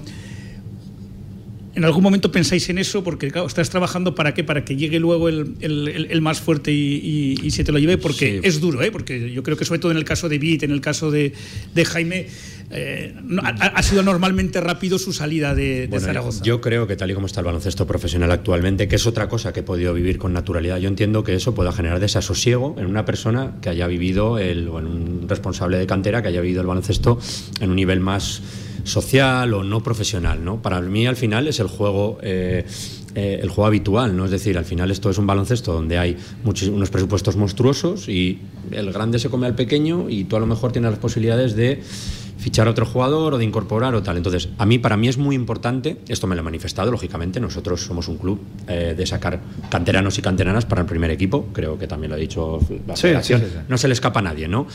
[1.73, 3.03] ¿En algún momento pensáis en eso?
[3.03, 4.43] Porque claro, estás trabajando para qué?
[4.43, 7.79] Para que llegue luego el, el, el más fuerte y, y, y, se te lo
[7.79, 8.47] lleve, porque sí.
[8.47, 8.91] es duro, ¿eh?
[8.91, 11.33] Porque yo creo que sobre todo en el caso de Beat, en el caso de,
[11.73, 12.27] de Jaime,
[12.71, 13.13] eh,
[13.43, 16.43] ha, ha, sido normalmente rápido su salida de, de bueno, Zaragoza.
[16.43, 19.51] Yo creo que tal y como está el baloncesto profesional actualmente, que es otra cosa
[19.51, 23.05] que he podido vivir con naturalidad, yo entiendo que eso pueda generar desasosiego en una
[23.05, 26.67] persona que haya vivido, el, o en un responsable de cantera que haya vivido el
[26.67, 27.19] baloncesto
[27.59, 28.41] en un nivel más
[28.83, 30.61] social o no profesional, ¿no?
[30.61, 32.65] Para mí al final es el juego eh,
[33.13, 34.23] eh, el juego habitual, ¿no?
[34.23, 36.15] Es decir, al final esto es un baloncesto donde hay
[36.45, 38.39] muchos, unos presupuestos monstruosos y
[38.71, 41.81] el grande se come al pequeño y tú a lo mejor tienes las posibilidades de
[42.41, 44.17] fichar a otro jugador o de incorporar o tal.
[44.17, 47.81] Entonces, a mí, para mí es muy importante, esto me lo he manifestado, lógicamente, nosotros
[47.81, 49.39] somos un club eh, de sacar
[49.69, 53.03] canteranos y canteranas para el primer equipo, creo que también lo ha dicho la sí,
[53.03, 54.65] federación, sí, sí, no se le escapa a nadie, ¿no?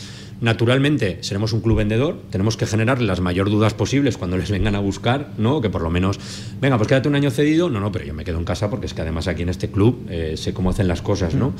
[0.41, 4.75] Naturalmente, seremos un club vendedor, tenemos que generar las mayor dudas posibles cuando les vengan
[4.75, 5.61] a buscar, ¿no?
[5.61, 6.21] Que por lo menos,
[6.61, 8.87] venga, pues quédate un año cedido, no, no, pero yo me quedo en casa porque
[8.87, 11.55] es que además aquí en este club eh, sé cómo hacen las cosas, ¿no?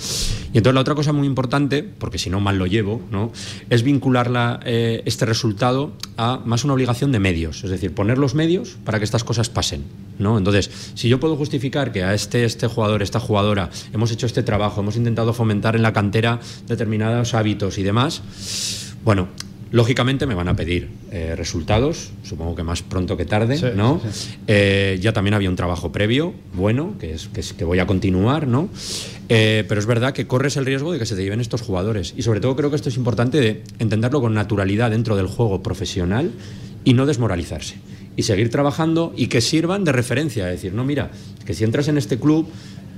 [0.53, 3.33] Y entonces la otra cosa muy importante, porque si no mal lo llevo, ¿no?
[3.71, 8.19] Es vincular la, eh, este resultado a más una obligación de medios, es decir, poner
[8.19, 9.85] los medios para que estas cosas pasen.
[10.19, 10.39] ¿no?
[10.39, 14.43] Entonces, si yo puedo justificar que a este, este jugador, esta jugadora, hemos hecho este
[14.43, 18.23] trabajo, hemos intentado fomentar en la cantera determinados hábitos y demás,
[19.05, 19.29] bueno,
[19.73, 24.01] Lógicamente me van a pedir eh, resultados, supongo que más pronto que tarde, sí, ¿no?
[24.03, 24.35] Sí, sí.
[24.47, 27.87] Eh, ya también había un trabajo previo, bueno, que es que, es, que voy a
[27.87, 28.69] continuar, ¿no?
[29.29, 32.15] Eh, pero es verdad que corres el riesgo de que se te lleven estos jugadores.
[32.17, 35.63] Y sobre todo creo que esto es importante de entenderlo con naturalidad dentro del juego
[35.63, 36.31] profesional
[36.85, 37.77] y no desmoralizarse.
[38.15, 40.47] Y seguir trabajando y que sirvan de referencia.
[40.47, 41.11] Es decir, no, mira,
[41.45, 42.49] que si entras en este club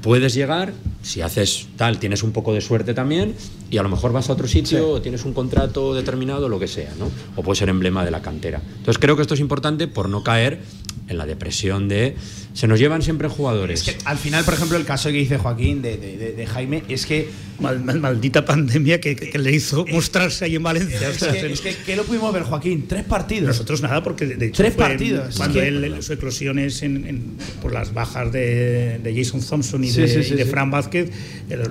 [0.03, 0.73] puedes llegar,
[1.03, 3.35] si haces tal, tienes un poco de suerte también,
[3.71, 4.85] y a lo mejor vas a otro sitio, sí.
[4.85, 7.11] o tienes un contrato determinado, lo que sea, ¿no?
[7.37, 8.61] O puede ser emblema de la cantera.
[8.79, 10.61] Entonces creo que esto es importante por no caer
[11.09, 12.17] en la depresión de
[12.55, 13.87] se nos llevan siempre jugadores.
[13.87, 16.83] Es que al final, por ejemplo, el caso que dice Joaquín de, de, de Jaime
[16.89, 17.29] es que.
[17.61, 21.09] Mal, mal, maldita pandemia que, que, le hizo mostrarse ahí en Valencia.
[21.09, 22.87] Es, que, es que, ¿qué lo pudimos ver, Joaquín?
[22.87, 23.49] Tres partidos.
[23.49, 24.63] Nosotros nada, porque de hecho.
[24.63, 25.37] Tres partidos.
[25.37, 29.91] Cuando él, su eclosión es en, en, por las bajas de, de Jason Thompson y
[29.91, 31.11] sí, de, sí, sí, y de Fran Vázquez,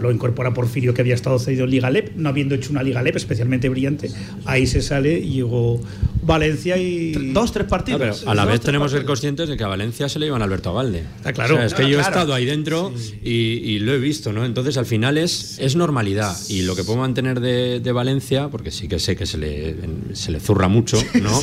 [0.01, 3.01] lo incorpora Porfirio, que había estado cedido en Liga LEP, no habiendo hecho una Liga
[3.01, 4.11] LEP especialmente brillante.
[4.43, 5.81] Ahí se sale y llegó
[6.28, 7.32] Valencia y.
[7.32, 7.99] Dos, tres partidos.
[7.99, 10.28] No, pero a la vez tenemos que ser conscientes de que a Valencia se le
[10.28, 11.05] iban a Alberto Valde.
[11.15, 11.55] Está claro.
[11.55, 12.09] O sea, es que no, yo claro.
[12.09, 13.19] he estado ahí dentro sí.
[13.23, 13.32] y,
[13.71, 14.45] y, lo he visto, ¿no?
[14.45, 16.38] Entonces al final es, es normalidad.
[16.49, 19.75] Y lo que puedo mantener de, de, Valencia, porque sí que sé que se le,
[20.13, 21.41] se le zurra mucho, ¿no?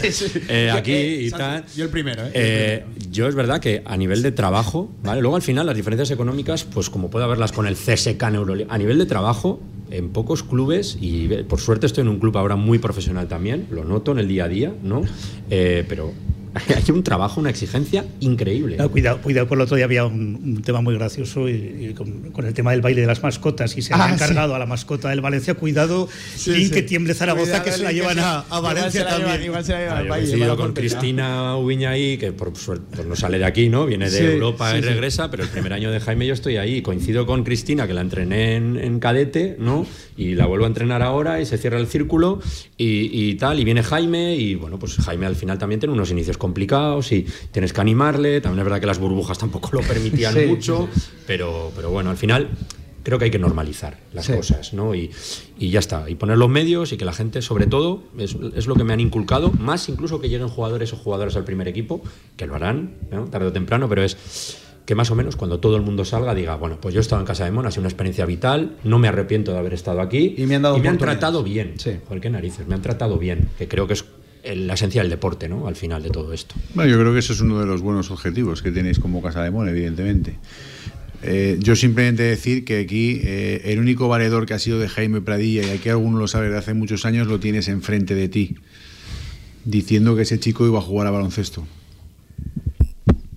[0.48, 1.64] eh, aquí eh, y tal.
[1.74, 2.30] Yo el primero, ¿eh?
[2.34, 5.22] eh yo es verdad que a nivel de trabajo, ¿vale?
[5.22, 8.74] Luego al final las diferencias económicas, pues como puede haberlas con el CSK en Euroliga,
[8.74, 9.60] a nivel de trabajo,
[9.96, 13.84] en pocos clubes, y por suerte estoy en un club ahora muy profesional también, lo
[13.84, 15.02] noto en el día a día, ¿no?
[15.50, 16.10] Eh, pero
[16.54, 18.76] hay un trabajo, una exigencia increíble.
[18.76, 21.94] No, cuidado, cuidado, por el otro día había un, un tema muy gracioso y, y
[21.94, 24.56] con, con, el tema del baile de las mascotas y se ah, han encargado sí.
[24.56, 25.54] a la mascota del Valencia.
[25.54, 26.70] Cuidado, sí, y sí.
[26.70, 29.42] que tiemble Zaragoza, cuidado, que se la llevan a, a Valencia igual también.
[29.42, 30.26] Igual se la llevan ah, al.
[30.26, 33.86] Yo con Cristina Ubiña ahí, que por suerte pues no sale de aquí, ¿no?
[33.86, 36.82] Viene de Europa y regresa, pero el primer año de Jaime yo estoy ahí.
[36.82, 39.86] Coincido con Cristina, que la entrené en, en cadete, ¿no?
[40.16, 42.40] Y la vuelvo a entrenar ahora y se cierra el círculo
[42.76, 43.58] y, y tal.
[43.58, 47.26] Y viene Jaime y, bueno, pues Jaime al final también tiene unos inicios complicados y
[47.52, 48.42] tienes que animarle.
[48.42, 50.90] También es verdad que las burbujas tampoco lo permitían mucho,
[51.26, 52.50] Pero, pero bueno, al final
[53.02, 54.94] creo que hay que normalizar las cosas, ¿no?
[54.94, 55.10] Y,
[55.58, 56.10] y, ya está.
[56.10, 58.92] Y poner los medios y que la gente, sobre todo, es, es, lo que me
[58.92, 62.02] han inculcado, más incluso que lleguen jugadores o jugadoras al primer equipo,
[62.36, 63.24] que lo harán, ¿no?
[63.24, 64.18] tarde o temprano, pero es
[64.86, 67.20] que más o menos cuando todo el mundo salga diga, bueno, pues yo he estado
[67.20, 70.00] en Casa de Mon, ha sido una experiencia vital, no me arrepiento de haber estado
[70.00, 71.74] aquí y me han, dado y me han tratado bien.
[71.78, 71.92] Sí.
[72.06, 74.04] Joder, qué narices, me han tratado bien, que creo que es
[74.44, 75.66] la esencia del deporte, ¿no?
[75.66, 76.54] Al final de todo esto.
[76.74, 79.42] Bueno, yo creo que eso es uno de los buenos objetivos que tenéis como Casa
[79.42, 80.36] de Mon, evidentemente.
[81.22, 85.22] Eh, yo simplemente decir que aquí eh, el único valedor que ha sido de Jaime
[85.22, 88.56] Pradilla, y aquí alguno lo sabe de hace muchos años, lo tienes enfrente de ti,
[89.64, 91.66] diciendo que ese chico iba a jugar a baloncesto.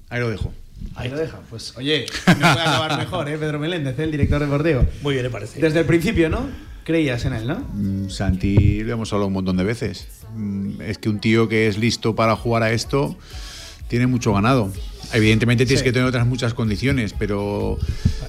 [0.09, 0.53] Ahí lo dejo.
[0.95, 1.39] Ahí lo deja.
[1.49, 3.37] Pues oye, no puede acabar mejor, ¿eh?
[3.37, 4.85] Pedro Meléndez, el director deportivo.
[5.01, 5.61] Muy bien, le parece.
[5.61, 6.49] Desde el principio, ¿no?
[6.83, 7.59] Creías en él, ¿no?
[7.73, 10.07] Mm, Santi, lo hemos hablado un montón de veces.
[10.37, 13.17] Mm, es que un tío que es listo para jugar a esto
[13.87, 14.71] tiene mucho ganado.
[15.13, 15.85] Evidentemente tienes sí.
[15.85, 17.77] que tener otras muchas condiciones, pero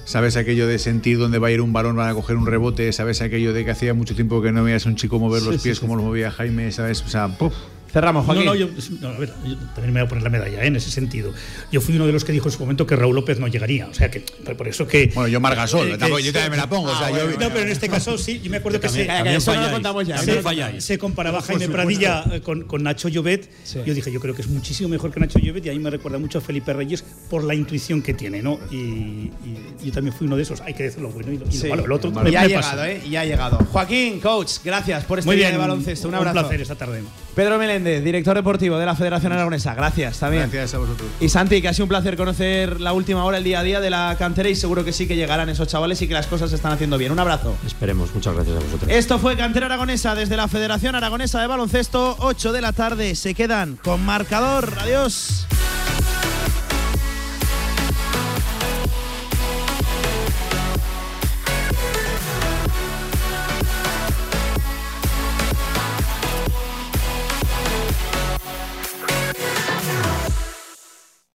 [0.05, 2.91] sabes aquello de sentir dónde va a ir un balón, van a coger un rebote,
[2.93, 5.61] sabes aquello de que hacía mucho tiempo que no veías a un chico mover los
[5.61, 7.53] pies como los movía Jaime, sabes, o sea, ¡puf!
[7.91, 8.45] Cerramos, Joaquín.
[8.45, 8.69] No, no, yo,
[9.01, 10.67] no, a ver, yo también me voy a poner la medalla ¿eh?
[10.67, 11.33] en ese sentido.
[11.71, 13.87] Yo fui uno de los que dijo en su momento que Raúl López no llegaría.
[13.87, 15.11] O sea, que por eso que.
[15.13, 16.89] Bueno, yo Margasol, eh, tampoco, yo también me la pongo.
[16.89, 18.87] Ah, o sea, bueno, yo, no, pero en este caso sí, yo me acuerdo que,
[18.87, 20.17] también, se, también eso no lo contamos ya.
[20.17, 20.83] Se, falláis.
[20.83, 23.49] se comparaba Jaime Pradilla con, con, Nacho Llobet.
[23.63, 23.79] Sí.
[23.85, 26.19] Yo dije, yo creo que es muchísimo mejor que Nacho Llobet y ahí me recuerda
[26.19, 28.59] mucho a Felipe Reyes por la intuición que tiene, ¿no?
[28.71, 30.61] Y, y yo también fui uno de esos.
[30.61, 31.63] Hay que decirlo bueno y lo, y sí.
[31.63, 31.85] lo malo.
[31.85, 33.01] El otro y ha llegado, ¿eh?
[33.05, 33.57] Y ha llegado.
[33.71, 36.07] Joaquín, coach, gracias por este Muy día bien, de baloncesto.
[36.07, 36.37] Un abrazo.
[36.37, 37.03] Un placer esta tarde.
[37.39, 39.73] Pedro Meléndez, director deportivo de la Federación Aragonesa.
[39.73, 40.49] Gracias también.
[40.51, 41.09] Gracias a vosotros.
[41.21, 43.79] Y Santi, que ha sido un placer conocer la última hora, el día a día
[43.79, 46.49] de la cantera y seguro que sí que llegarán esos chavales y que las cosas
[46.49, 47.13] se están haciendo bien.
[47.13, 47.55] Un abrazo.
[47.65, 48.13] Esperemos.
[48.13, 48.91] Muchas gracias a vosotros.
[48.91, 52.17] Esto fue Cantera Aragonesa desde la Federación Aragonesa de Baloncesto.
[52.19, 53.15] 8 de la tarde.
[53.15, 54.73] Se quedan con marcador.
[54.77, 55.47] Adiós.